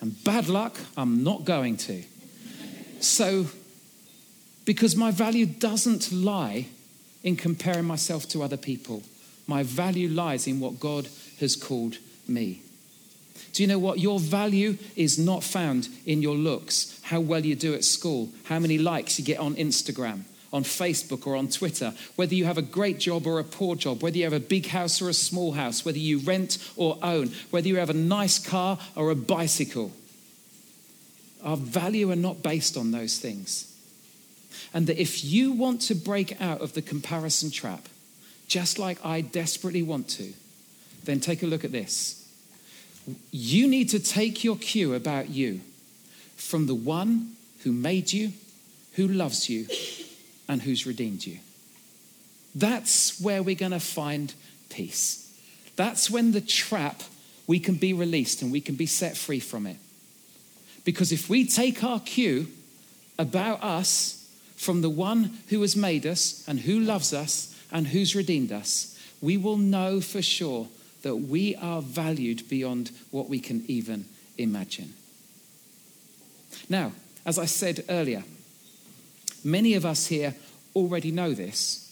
And 0.00 0.22
bad 0.24 0.48
luck, 0.48 0.76
I'm 0.96 1.22
not 1.24 1.44
going 1.44 1.76
to. 1.78 2.02
So, 3.00 3.46
because 4.64 4.96
my 4.96 5.10
value 5.10 5.46
doesn't 5.46 6.12
lie 6.12 6.66
in 7.22 7.36
comparing 7.36 7.84
myself 7.84 8.28
to 8.28 8.42
other 8.42 8.56
people, 8.56 9.02
my 9.46 9.62
value 9.62 10.08
lies 10.08 10.46
in 10.46 10.60
what 10.60 10.80
God 10.80 11.08
has 11.40 11.56
called 11.56 11.98
me. 12.26 12.62
Do 13.52 13.62
you 13.62 13.66
know 13.66 13.78
what? 13.78 13.98
Your 13.98 14.18
value 14.18 14.76
is 14.96 15.18
not 15.18 15.42
found 15.42 15.88
in 16.04 16.20
your 16.20 16.34
looks, 16.34 16.98
how 17.02 17.20
well 17.20 17.44
you 17.44 17.54
do 17.54 17.74
at 17.74 17.84
school, 17.84 18.28
how 18.44 18.58
many 18.58 18.78
likes 18.78 19.18
you 19.18 19.24
get 19.24 19.38
on 19.38 19.54
Instagram 19.54 20.24
on 20.56 20.64
Facebook 20.64 21.26
or 21.26 21.36
on 21.36 21.48
Twitter, 21.48 21.94
whether 22.16 22.34
you 22.34 22.46
have 22.46 22.58
a 22.58 22.62
great 22.62 22.98
job 22.98 23.26
or 23.26 23.38
a 23.38 23.44
poor 23.44 23.76
job, 23.76 24.02
whether 24.02 24.16
you 24.16 24.24
have 24.24 24.32
a 24.32 24.40
big 24.40 24.66
house 24.66 25.00
or 25.00 25.08
a 25.08 25.14
small 25.14 25.52
house, 25.52 25.84
whether 25.84 25.98
you 25.98 26.18
rent 26.18 26.58
or 26.76 26.98
own, 27.02 27.30
whether 27.50 27.68
you 27.68 27.76
have 27.76 27.90
a 27.90 27.94
nice 27.94 28.38
car 28.38 28.78
or 28.96 29.10
a 29.10 29.14
bicycle. 29.14 29.92
Our 31.44 31.56
value 31.56 32.10
are 32.10 32.16
not 32.16 32.42
based 32.42 32.76
on 32.76 32.90
those 32.90 33.18
things. 33.18 33.72
And 34.74 34.86
that 34.88 35.00
if 35.00 35.24
you 35.24 35.52
want 35.52 35.82
to 35.82 35.94
break 35.94 36.40
out 36.40 36.60
of 36.60 36.72
the 36.72 36.82
comparison 36.82 37.50
trap, 37.50 37.88
just 38.48 38.78
like 38.78 39.04
I 39.04 39.20
desperately 39.20 39.82
want 39.82 40.08
to, 40.10 40.32
then 41.04 41.20
take 41.20 41.42
a 41.42 41.46
look 41.46 41.64
at 41.64 41.72
this. 41.72 42.26
You 43.30 43.68
need 43.68 43.90
to 43.90 44.00
take 44.00 44.42
your 44.42 44.56
cue 44.56 44.94
about 44.94 45.28
you 45.28 45.60
from 46.36 46.66
the 46.66 46.74
one 46.74 47.36
who 47.62 47.72
made 47.72 48.12
you, 48.12 48.32
who 48.94 49.06
loves 49.06 49.48
you, 49.48 49.66
and 50.48 50.62
who's 50.62 50.86
redeemed 50.86 51.26
you. 51.26 51.38
That's 52.54 53.20
where 53.20 53.42
we're 53.42 53.54
going 53.54 53.72
to 53.72 53.80
find 53.80 54.32
peace. 54.70 55.22
That's 55.76 56.10
when 56.10 56.32
the 56.32 56.40
trap, 56.40 57.02
we 57.46 57.60
can 57.60 57.74
be 57.74 57.92
released 57.92 58.42
and 58.42 58.50
we 58.50 58.60
can 58.60 58.74
be 58.74 58.86
set 58.86 59.16
free 59.16 59.40
from 59.40 59.66
it. 59.66 59.76
Because 60.84 61.12
if 61.12 61.28
we 61.28 61.46
take 61.46 61.84
our 61.84 62.00
cue 62.00 62.48
about 63.18 63.62
us 63.62 64.28
from 64.56 64.80
the 64.80 64.90
one 64.90 65.38
who 65.48 65.60
has 65.60 65.76
made 65.76 66.06
us 66.06 66.44
and 66.48 66.60
who 66.60 66.80
loves 66.80 67.12
us 67.12 67.54
and 67.70 67.88
who's 67.88 68.16
redeemed 68.16 68.52
us, 68.52 68.98
we 69.20 69.36
will 69.36 69.58
know 69.58 70.00
for 70.00 70.22
sure 70.22 70.68
that 71.02 71.16
we 71.16 71.54
are 71.56 71.82
valued 71.82 72.48
beyond 72.48 72.90
what 73.10 73.28
we 73.28 73.38
can 73.38 73.64
even 73.68 74.06
imagine. 74.38 74.94
Now, 76.68 76.92
as 77.24 77.38
I 77.38 77.44
said 77.46 77.84
earlier, 77.88 78.24
many 79.46 79.74
of 79.74 79.86
us 79.86 80.08
here 80.08 80.34
already 80.74 81.10
know 81.10 81.32
this. 81.32 81.82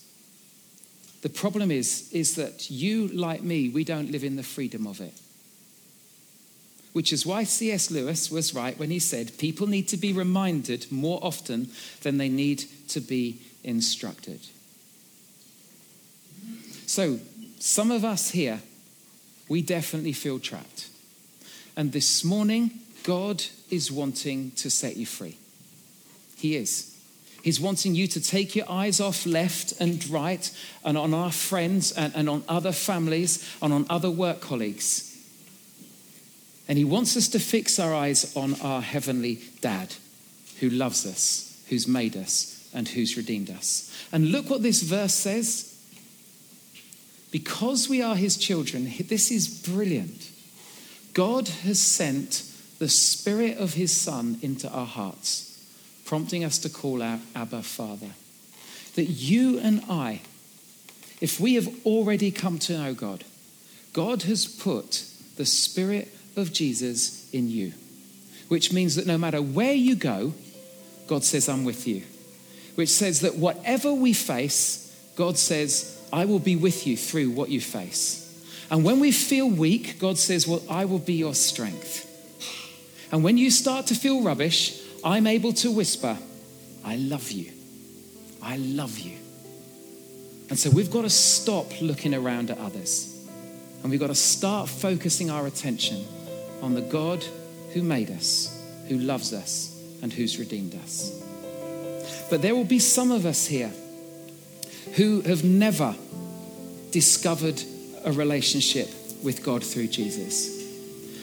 The 1.23 1.31
problem 1.31 1.71
is, 1.71 2.13
is 2.13 2.35
that 2.35 2.71
you, 2.71 3.09
like 3.09 3.43
me, 3.43 3.71
we 3.71 3.85
don't 3.85 4.11
live 4.11 4.25
in 4.25 4.37
the 4.37 4.43
freedom 4.43 4.87
of 4.87 5.01
it. 5.01 5.15
Which 6.93 7.13
is 7.13 7.25
why 7.25 7.45
C.S. 7.45 7.91
Lewis 7.91 8.31
was 8.31 8.55
right 8.55 8.79
when 8.79 8.91
he 8.91 8.99
said 8.99 9.39
people 9.39 9.67
need 9.67 9.89
to 9.89 9.97
be 9.97 10.13
reminded 10.13 10.93
more 10.93 11.19
often 11.23 11.71
than 12.03 12.19
they 12.19 12.29
need 12.29 12.65
to 12.89 13.01
be 13.01 13.41
instructed. 13.63 14.41
So, 16.87 17.19
some 17.59 17.91
of 17.91 18.05
us 18.05 18.31
here, 18.31 18.61
we 19.49 19.63
definitely 19.63 20.13
feel 20.13 20.39
trapped. 20.39 20.89
And 21.77 21.93
this 21.93 22.23
morning, 22.23 22.71
God 23.03 23.43
is 23.71 23.91
wanting 23.91 24.51
to 24.53 24.71
set 24.71 24.97
you 24.97 25.07
free. 25.07 25.39
He 26.37 26.57
is. 26.57 26.94
He's 27.45 27.61
wanting 27.61 27.95
you 27.95 28.07
to 28.07 28.23
take 28.23 28.57
your 28.57 28.65
eyes 28.71 29.03
off 29.03 29.27
left 29.27 29.75
and 29.79 30.09
right 30.09 30.51
and 30.83 30.97
on 30.97 31.13
our 31.13 31.31
friends 31.31 31.93
and, 31.93 32.11
and 32.17 32.27
on 32.27 32.43
other 32.49 32.73
families 32.73 33.47
and 33.61 33.71
on 33.71 33.85
other 33.91 34.11
work 34.11 34.41
colleagues. 34.41 35.15
And 36.67 36.79
He 36.79 36.87
wants 36.87 37.19
us 37.19 37.29
to 37.29 37.39
fix 37.39 37.79
our 37.79 37.95
eyes 37.95 38.35
on 38.35 38.59
our 38.63 38.81
Heavenly 38.81 39.41
Dad 39.61 39.95
who 40.61 40.71
loves 40.71 41.05
us, 41.05 41.63
who's 41.69 41.87
made 41.87 42.17
us, 42.17 42.67
and 42.73 42.89
who's 42.89 43.19
redeemed 43.19 43.51
us. 43.51 43.95
And 44.11 44.33
look 44.33 44.49
what 44.49 44.63
this 44.63 44.81
verse 44.81 45.13
says. 45.13 45.71
Because 47.31 47.91
we 47.91 48.01
are 48.01 48.17
His 48.17 48.39
children, 48.39 48.91
this 49.07 49.31
is 49.31 49.49
brilliant. 49.49 50.31
God 51.13 51.49
has 51.49 51.79
sent 51.79 52.43
the 52.79 52.89
Spirit 52.89 53.59
of 53.59 53.75
His 53.75 53.93
Son 53.93 54.39
into 54.41 54.67
our 54.71 54.87
hearts 54.87 55.54
prompting 56.05 56.45
us 56.45 56.59
to 56.59 56.69
call 56.69 57.03
out 57.03 57.21
Abba, 57.35 57.63
Father. 57.63 58.11
That 58.95 59.05
you 59.05 59.59
and 59.59 59.83
I, 59.89 60.21
if 61.21 61.41
we 61.41 61.55
have 61.55 61.69
already 61.85 62.31
come 62.31 62.59
to 62.61 62.79
know 62.79 62.95
God, 62.95 63.25
God 63.93 64.23
has 64.23 64.47
put 64.47 65.05
the 65.37 65.47
Spirit 65.47 66.13
of 66.37 66.53
Jesus 66.53 67.31
in 67.33 67.49
you, 67.49 67.73
which 68.49 68.73
means 68.73 68.97
that 68.97 69.07
no 69.07 69.19
matter 69.19 69.41
where 69.41 69.75
you 69.75 69.97
go, 69.97 70.35
God 71.07 71.25
says, 71.25 71.49
I'm 71.49 71.65
with 71.65 71.87
you. 71.87 72.03
Which 72.75 72.89
says 72.89 73.21
that 73.21 73.37
whatever 73.37 73.93
we 73.93 74.13
face, 74.13 75.11
God 75.17 75.39
says, 75.39 75.91
I 76.13 76.25
will 76.25 76.39
be 76.39 76.57
with 76.57 76.87
you 76.87 76.97
through 76.97 77.31
what 77.31 77.51
you 77.51 77.61
face. 77.61 78.21
And 78.71 78.85
when 78.85 79.01
we 79.01 79.13
feel 79.13 79.49
weak, 79.49 79.99
God 79.99 80.19
says, 80.19 80.49
Well, 80.49 80.63
I 80.69 80.85
will 80.85 80.99
be 80.99 81.15
your 81.15 81.35
strength. 81.35 82.11
And 83.13 83.23
when 83.23 83.39
you 83.39 83.51
start 83.51 83.87
to 83.87 83.95
feel 83.95 84.23
rubbish, 84.23 84.81
I'm 85.05 85.27
able 85.27 85.53
to 85.55 85.71
whisper, 85.71 86.17
I 86.83 86.97
love 86.97 87.31
you. 87.31 87.53
I 88.43 88.57
love 88.57 88.99
you. 88.99 89.19
And 90.49 90.59
so 90.59 90.71
we've 90.71 90.91
got 90.91 91.03
to 91.03 91.11
stop 91.11 91.81
looking 91.81 92.15
around 92.15 92.51
at 92.51 92.59
others. 92.59 93.11
And 93.83 93.91
we've 93.91 94.01
got 94.01 94.09
to 94.09 94.15
start 94.15 94.69
focusing 94.69 95.31
our 95.31 95.47
attention 95.47 96.05
on 96.63 96.75
the 96.75 96.81
God 96.81 97.23
who 97.75 97.83
made 97.83 98.11
us, 98.11 98.51
who 98.89 98.97
loves 98.97 99.35
us, 99.35 99.79
and 100.03 100.13
who's 100.13 100.39
redeemed 100.39 100.75
us. 100.77 101.23
But 102.31 102.41
there 102.41 102.55
will 102.55 102.65
be 102.65 102.79
some 102.79 103.11
of 103.11 103.27
us 103.27 103.47
here 103.47 103.73
who 104.95 105.21
have 105.23 105.45
never 105.45 105.95
discovered 106.91 107.61
a 108.05 108.13
relationship 108.13 108.89
with 109.23 109.45
God 109.45 109.63
through 109.63 109.89
Jesus. 109.89 110.64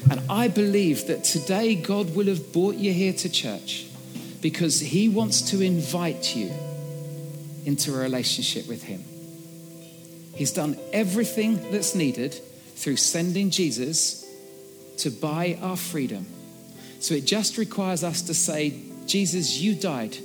And 0.10 0.22
I 0.30 0.48
believe 0.48 1.08
that 1.08 1.24
today 1.24 1.76
God 1.76 2.16
will 2.16 2.28
have 2.28 2.52
brought 2.52 2.76
you 2.76 2.92
here 2.94 3.14
to 3.14 3.30
church 3.30 3.86
because 4.42 4.80
He 4.80 5.10
wants 5.10 5.52
to 5.52 5.62
invite 5.62 6.36
you 6.36 6.52
into 7.66 7.94
a 7.94 7.98
relationship 7.98 8.68
with 8.68 8.84
Him. 8.84 9.04
He's 10.36 10.52
done 10.52 10.78
everything 10.92 11.72
that's 11.72 11.94
needed 11.94 12.34
through 12.76 12.98
sending 12.98 13.52
Jesus 13.52 14.28
to 14.98 15.12
buy 15.12 15.58
our 15.62 15.78
freedom. 15.78 16.26
So 17.00 17.14
it 17.14 17.26
just 17.26 17.58
requires 17.58 18.04
us 18.04 18.24
to 18.24 18.34
say, 18.34 18.82
Jesus, 19.06 19.60
you 19.60 19.76
died 19.76 20.16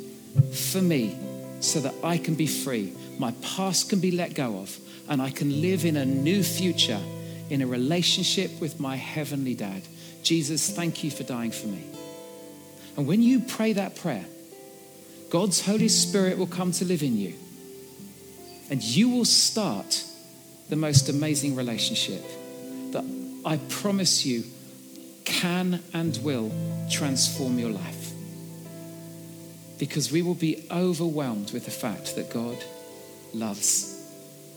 for 0.52 0.80
me 0.80 1.18
so 1.60 1.80
that 1.80 1.94
I 2.02 2.18
can 2.18 2.34
be 2.34 2.46
free. 2.46 2.92
My 3.18 3.32
past 3.42 3.90
can 3.90 4.00
be 4.00 4.10
let 4.10 4.34
go 4.34 4.58
of, 4.58 4.78
and 5.08 5.20
I 5.20 5.30
can 5.30 5.60
live 5.60 5.84
in 5.84 5.96
a 5.96 6.04
new 6.04 6.42
future 6.42 7.00
in 7.50 7.62
a 7.62 7.66
relationship 7.66 8.60
with 8.60 8.80
my 8.80 8.96
heavenly 8.96 9.54
dad. 9.54 9.82
Jesus, 10.22 10.70
thank 10.70 11.04
you 11.04 11.10
for 11.10 11.22
dying 11.22 11.50
for 11.50 11.68
me. 11.68 11.84
And 12.96 13.06
when 13.06 13.22
you 13.22 13.40
pray 13.40 13.74
that 13.74 13.96
prayer, 13.96 14.24
God's 15.30 15.64
Holy 15.64 15.88
Spirit 15.88 16.38
will 16.38 16.46
come 16.46 16.72
to 16.72 16.84
live 16.84 17.02
in 17.02 17.16
you. 17.16 17.34
And 18.70 18.82
you 18.82 19.08
will 19.08 19.24
start 19.24 20.04
the 20.68 20.76
most 20.76 21.08
amazing 21.08 21.54
relationship 21.54 22.22
that 22.92 23.04
I 23.44 23.58
promise 23.68 24.26
you 24.26 24.44
can 25.24 25.82
and 25.92 26.18
will 26.22 26.50
transform 26.90 27.58
your 27.58 27.70
life. 27.70 28.12
Because 29.78 30.10
we 30.10 30.22
will 30.22 30.34
be 30.34 30.64
overwhelmed 30.70 31.52
with 31.52 31.66
the 31.66 31.70
fact 31.70 32.16
that 32.16 32.32
God 32.32 32.56
loves 33.34 33.92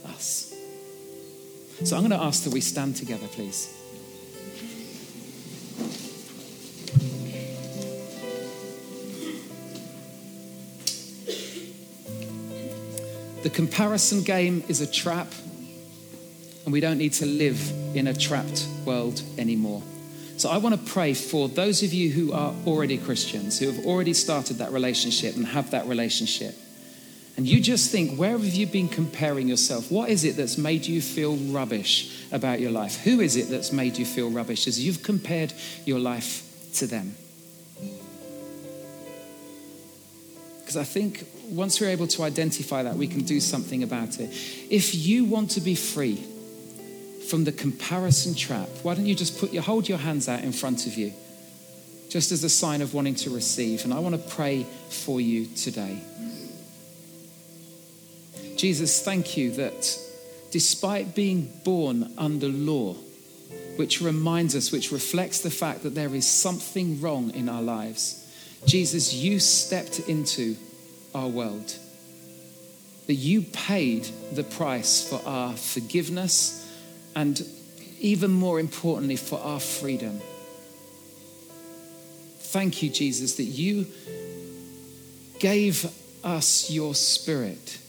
us. 0.06 0.49
So 1.84 1.96
I'm 1.96 2.02
going 2.02 2.12
to 2.12 2.24
ask 2.24 2.44
that 2.44 2.54
we 2.54 2.62
stand 2.62 2.98
together, 2.98 3.26
please. 3.28 3.76
The 13.44 13.50
comparison 13.50 14.24
game 14.24 14.63
is 14.68 14.82
a 14.82 14.88
trap, 14.88 15.32
and 16.65 16.74
we 16.74 16.82
don't 16.82 16.98
need 16.98 17.13
to 17.13 17.26
live 17.26 17.72
in 17.96 18.08
a 18.08 18.13
trapped 18.13 18.68
world 18.86 19.22
anymore. 19.38 19.82
So 20.36 20.50
I 20.50 20.58
want 20.58 20.76
to 20.76 20.92
pray 20.92 21.13
for 21.13 21.48
those 21.48 21.82
of 21.82 21.94
you 21.94 22.12
who 22.12 22.34
are 22.34 22.54
already 22.68 22.98
Christians, 22.98 23.58
who 23.58 23.72
have 23.72 23.86
already 23.86 24.13
started 24.13 24.58
that 24.58 24.72
relationship 24.72 25.36
and 25.36 25.46
have 25.48 25.72
that 25.72 25.88
relationship. 25.88 26.56
And 27.39 27.47
you 27.47 27.62
just 27.62 27.89
think, 27.89 28.19
where 28.19 28.32
have 28.32 28.43
you 28.43 28.67
been 28.67 28.89
comparing 28.89 29.47
yourself? 29.47 29.89
What 29.89 30.10
is 30.10 30.25
it 30.25 30.36
that's 30.36 30.58
made 30.58 30.86
you 30.86 31.02
feel 31.02 31.38
rubbish 31.38 32.28
about 32.34 32.60
your 32.60 32.69
life? 32.69 33.02
Who 33.06 33.21
is 33.21 33.38
it 33.38 33.47
that's 33.49 33.71
made 33.71 33.97
you 33.97 34.04
feel 34.04 34.30
rubbish 34.30 34.67
as 34.67 34.78
you've 34.78 35.04
compared 35.04 35.54
your 35.86 35.99
life 35.99 36.43
to 36.73 36.86
them? 36.86 37.15
Because 40.60 40.75
I 40.75 40.84
think 40.84 41.25
once 41.47 41.80
we're 41.80 41.88
able 41.88 42.08
to 42.08 42.23
identify 42.23 42.84
that, 42.84 42.97
we 42.97 43.08
can 43.08 43.21
do 43.21 43.39
something 43.39 43.84
about 43.84 44.19
it. 44.19 44.32
If 44.69 44.93
you 44.93 45.23
want 45.23 45.52
to 45.52 45.62
be 45.62 45.75
free 45.75 46.21
from 47.30 47.45
the 47.45 47.54
comparison 47.54 48.36
trap, 48.36 48.67
why 48.84 48.95
don't 48.95 49.06
you 49.06 49.15
just 49.15 49.39
put 49.39 49.54
your 49.54 49.63
hold 49.63 49.88
your 49.88 49.99
hands 49.99 50.28
out 50.28 50.43
in 50.43 50.52
front 50.52 50.88
of 50.88 50.95
you, 50.95 51.13
just 52.10 52.34
as 52.34 52.43
a 52.43 52.49
sign 52.49 52.82
of 52.82 52.93
wanting 52.93 53.15
to 53.15 53.30
receive? 53.30 53.86
And 53.86 53.93
I 53.93 53.99
want 53.99 54.15
to 54.15 54.30
pray 54.36 54.65
for 54.89 55.21
you 55.21 55.45
today. 55.56 56.02
Jesus, 58.60 59.02
thank 59.02 59.38
you 59.38 59.52
that 59.52 59.98
despite 60.52 61.15
being 61.15 61.50
born 61.63 62.12
under 62.17 62.50
law, 62.50 62.93
which 63.78 64.02
reminds 64.02 64.54
us, 64.54 64.74
which 64.74 64.91
reflects 64.91 65.39
the 65.39 65.50
fact 65.50 65.84
that 65.84 65.95
there 65.95 66.13
is 66.13 66.28
something 66.28 67.00
wrong 67.00 67.32
in 67.32 67.48
our 67.48 67.62
lives, 67.62 68.30
Jesus, 68.65 69.13
you 69.13 69.39
stepped 69.39 70.00
into 70.10 70.58
our 71.15 71.30
world. 71.30 71.74
That 73.08 73.13
you 73.13 73.43
paid 73.43 74.04
the 74.34 74.43
price 74.43 75.08
for 75.08 75.22
our 75.26 75.56
forgiveness 75.56 76.69
and 77.15 77.41
even 78.02 78.30
more 78.30 78.60
importantly, 78.60 79.15
for 79.15 79.39
our 79.39 79.62
freedom. 79.62 80.19
Thank 82.39 82.84
you, 82.84 82.89
Jesus, 82.89 83.38
that 83.38 83.43
you 83.43 83.88
gave 85.39 85.89
us 86.26 86.69
your 86.69 86.93
spirit 86.93 87.80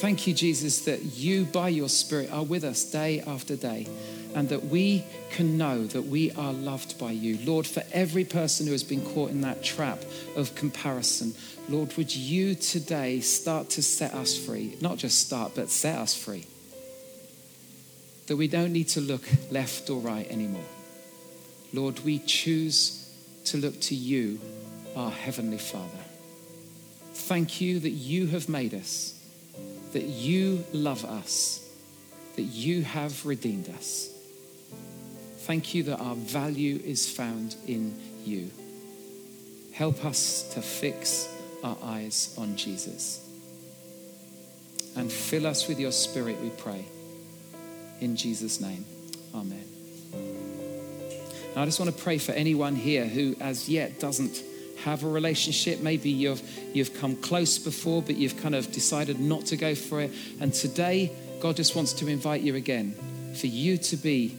Thank 0.00 0.26
you, 0.26 0.32
Jesus, 0.32 0.86
that 0.86 1.02
you, 1.02 1.44
by 1.44 1.68
your 1.68 1.90
Spirit, 1.90 2.32
are 2.32 2.42
with 2.42 2.64
us 2.64 2.84
day 2.84 3.20
after 3.20 3.54
day 3.54 3.86
and 4.34 4.48
that 4.48 4.64
we 4.64 5.04
can 5.32 5.58
know 5.58 5.84
that 5.88 6.06
we 6.06 6.30
are 6.32 6.54
loved 6.54 6.98
by 6.98 7.10
you. 7.10 7.38
Lord, 7.44 7.66
for 7.66 7.82
every 7.92 8.24
person 8.24 8.64
who 8.64 8.72
has 8.72 8.82
been 8.82 9.04
caught 9.12 9.30
in 9.30 9.42
that 9.42 9.62
trap 9.62 10.02
of 10.36 10.54
comparison, 10.54 11.34
Lord, 11.68 11.94
would 11.98 12.16
you 12.16 12.54
today 12.54 13.20
start 13.20 13.68
to 13.70 13.82
set 13.82 14.14
us 14.14 14.38
free? 14.38 14.74
Not 14.80 14.96
just 14.96 15.18
start, 15.18 15.52
but 15.54 15.68
set 15.68 15.98
us 15.98 16.14
free. 16.14 16.46
That 18.28 18.38
we 18.38 18.48
don't 18.48 18.72
need 18.72 18.88
to 18.88 19.02
look 19.02 19.28
left 19.50 19.90
or 19.90 20.00
right 20.00 20.26
anymore. 20.30 20.64
Lord, 21.74 22.00
we 22.00 22.20
choose 22.20 23.14
to 23.44 23.58
look 23.58 23.78
to 23.82 23.94
you, 23.94 24.40
our 24.96 25.10
Heavenly 25.10 25.58
Father. 25.58 26.04
Thank 27.12 27.60
you 27.60 27.80
that 27.80 27.90
you 27.90 28.28
have 28.28 28.48
made 28.48 28.72
us, 28.72 29.19
that 29.92 30.04
you 30.04 30.64
love 30.72 31.04
us, 31.04 31.68
that 32.36 32.42
you 32.42 32.82
have 32.82 33.26
redeemed 33.26 33.68
us. 33.70 34.10
Thank 35.38 35.74
you 35.74 35.82
that 35.84 35.98
our 35.98 36.14
value 36.14 36.80
is 36.84 37.10
found 37.10 37.56
in 37.66 37.98
you. 38.24 38.50
Help 39.72 40.04
us 40.04 40.52
to 40.54 40.62
fix 40.62 41.28
our 41.64 41.76
eyes 41.82 42.34
on 42.38 42.56
Jesus. 42.56 43.26
And 44.96 45.10
fill 45.10 45.46
us 45.46 45.68
with 45.68 45.80
your 45.80 45.92
spirit, 45.92 46.40
we 46.40 46.50
pray. 46.50 46.84
In 48.00 48.16
Jesus' 48.16 48.60
name, 48.60 48.84
amen. 49.34 49.64
Now, 51.54 51.62
I 51.62 51.64
just 51.64 51.80
want 51.80 51.94
to 51.94 52.02
pray 52.02 52.18
for 52.18 52.32
anyone 52.32 52.76
here 52.76 53.06
who, 53.06 53.36
as 53.40 53.68
yet, 53.68 53.98
doesn't 53.98 54.42
have 54.84 55.04
a 55.04 55.08
relationship. 55.08 55.80
Maybe 55.80 56.10
you've, 56.10 56.42
you've 56.74 56.98
come 57.00 57.16
close 57.16 57.58
before, 57.58 58.02
but 58.02 58.16
you've 58.16 58.36
kind 58.36 58.54
of 58.54 58.70
decided 58.72 59.20
not 59.20 59.46
to 59.46 59.56
go 59.56 59.74
for 59.74 60.00
it. 60.00 60.12
And 60.40 60.52
today, 60.52 61.12
God 61.40 61.56
just 61.56 61.76
wants 61.76 61.92
to 61.94 62.08
invite 62.08 62.42
you 62.42 62.54
again 62.54 62.94
for 63.34 63.46
you 63.46 63.78
to 63.78 63.96
be 63.96 64.36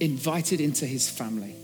invited 0.00 0.60
into 0.60 0.86
his 0.86 1.08
family. 1.08 1.54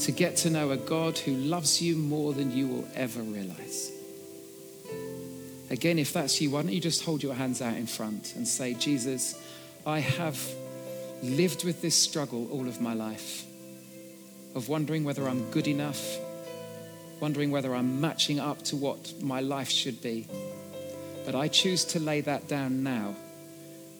To 0.00 0.12
get 0.12 0.36
to 0.38 0.50
know 0.50 0.70
a 0.70 0.76
God 0.76 1.18
who 1.18 1.32
loves 1.32 1.80
you 1.80 1.96
more 1.96 2.32
than 2.32 2.52
you 2.56 2.68
will 2.68 2.88
ever 2.94 3.20
realize. 3.20 3.90
Again, 5.70 5.98
if 5.98 6.12
that's 6.12 6.40
you, 6.40 6.50
why 6.50 6.62
don't 6.62 6.72
you 6.72 6.80
just 6.80 7.04
hold 7.04 7.22
your 7.22 7.34
hands 7.34 7.60
out 7.60 7.76
in 7.76 7.86
front 7.86 8.34
and 8.36 8.46
say, 8.46 8.74
Jesus, 8.74 9.34
I 9.86 10.00
have 10.00 10.38
lived 11.22 11.64
with 11.64 11.80
this 11.80 11.96
struggle 11.96 12.48
all 12.52 12.68
of 12.68 12.80
my 12.80 12.92
life 12.92 13.44
of 14.54 14.68
wondering 14.68 15.04
whether 15.04 15.28
I'm 15.28 15.50
good 15.50 15.66
enough, 15.66 16.16
wondering 17.20 17.50
whether 17.50 17.74
I'm 17.74 18.00
matching 18.00 18.38
up 18.38 18.62
to 18.64 18.76
what 18.76 19.20
my 19.20 19.40
life 19.40 19.70
should 19.70 20.02
be. 20.02 20.26
But 21.24 21.34
I 21.34 21.48
choose 21.48 21.84
to 21.86 22.00
lay 22.00 22.20
that 22.22 22.48
down 22.48 22.82
now 22.82 23.14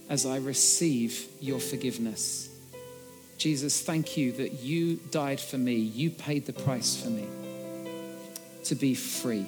as 0.09 0.27
I 0.27 0.37
receive 0.37 1.27
your 1.40 1.59
forgiveness. 1.59 2.49
Jesus, 3.38 3.83
thank 3.83 4.17
you 4.17 4.33
that 4.33 4.53
you 4.61 4.97
died 5.11 5.40
for 5.40 5.59
me. 5.59 5.75
You 5.75 6.11
paid 6.11 6.47
the 6.47 6.53
price 6.53 7.03
for 7.03 7.11
me 7.11 7.27
to 8.64 8.75
be 8.75 8.95
free. 8.95 9.47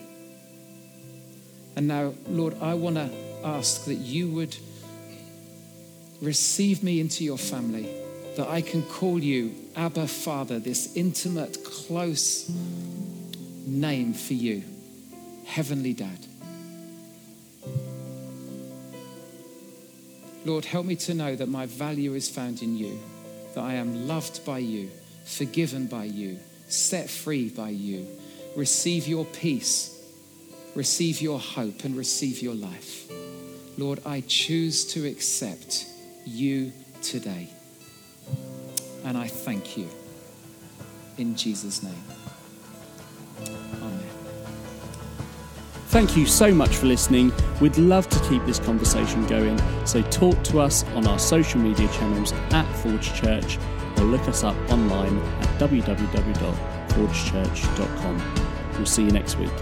And 1.77 1.87
now, 1.87 2.14
Lord, 2.27 2.57
I 2.61 2.75
want 2.75 2.97
to 2.97 3.11
ask 3.45 3.85
that 3.85 3.95
you 3.95 4.29
would 4.31 4.57
receive 6.21 6.83
me 6.83 7.01
into 7.01 7.23
your 7.25 7.38
family, 7.38 7.88
that 8.37 8.49
I 8.49 8.62
can 8.62 8.83
call 8.83 9.19
you 9.19 9.55
Abba 9.77 10.07
Father, 10.07 10.59
this 10.59 10.97
intimate, 10.97 11.62
close 11.62 12.51
name 13.67 14.15
for 14.15 14.33
you, 14.33 14.62
Heavenly 15.45 15.93
Dad. 15.93 16.19
Lord, 20.47 20.65
help 20.65 20.87
me 20.87 20.97
to 20.97 21.12
know 21.12 21.37
that 21.37 21.49
my 21.49 21.67
value 21.67 22.15
is 22.15 22.31
found 22.31 22.62
in 22.62 22.77
you 22.77 22.99
that 23.55 23.62
I 23.62 23.75
am 23.75 24.07
loved 24.07 24.45
by 24.47 24.59
you, 24.59 24.91
forgiven 25.25 25.87
by 25.87 26.05
you, 26.05 26.39
set 26.69 27.11
free 27.11 27.49
by 27.49 27.71
you. 27.71 28.07
Receive 28.55 29.07
your 29.07 29.25
peace, 29.25 29.93
receive 30.75 31.21
your 31.21 31.39
hope, 31.39 31.85
and 31.85 31.97
receive 31.97 32.41
your 32.41 32.55
life. 32.55 33.11
Lord, 33.77 34.01
I 34.07 34.23
choose 34.27 34.87
to 34.93 35.07
accept 35.07 35.87
you 36.25 36.73
today. 37.03 37.49
And 39.07 39.16
I 39.16 39.29
thank 39.29 39.79
you. 39.79 39.88
In 41.16 41.35
Jesus' 41.37 41.83
name. 41.83 41.95
Amen. 43.81 44.03
Thank 45.87 46.14
you 46.16 46.27
so 46.27 46.53
much 46.53 46.77
for 46.77 46.87
listening. 46.87 47.33
We'd 47.61 47.79
love 47.79 48.09
to 48.09 48.19
keep 48.29 48.45
this 48.45 48.59
conversation 48.59 49.25
going, 49.29 49.61
so 49.87 50.03
talk 50.03 50.42
to 50.45 50.59
us 50.59 50.83
on 50.88 51.07
our 51.07 51.21
social 51.21 51.61
media 51.61 51.87
channels 51.92 52.33
at 52.51 52.66
Forge 52.79 53.14
Church 53.14 53.59
or 53.97 54.05
look 54.05 54.27
us 54.29 54.42
up 54.42 54.57
online 54.71 55.19
at 55.19 55.61
www.forgechurch.com. 55.61 58.42
We'll 58.73 58.87
see 58.87 59.05
you 59.05 59.12
next 59.12 59.38
week. 59.38 59.53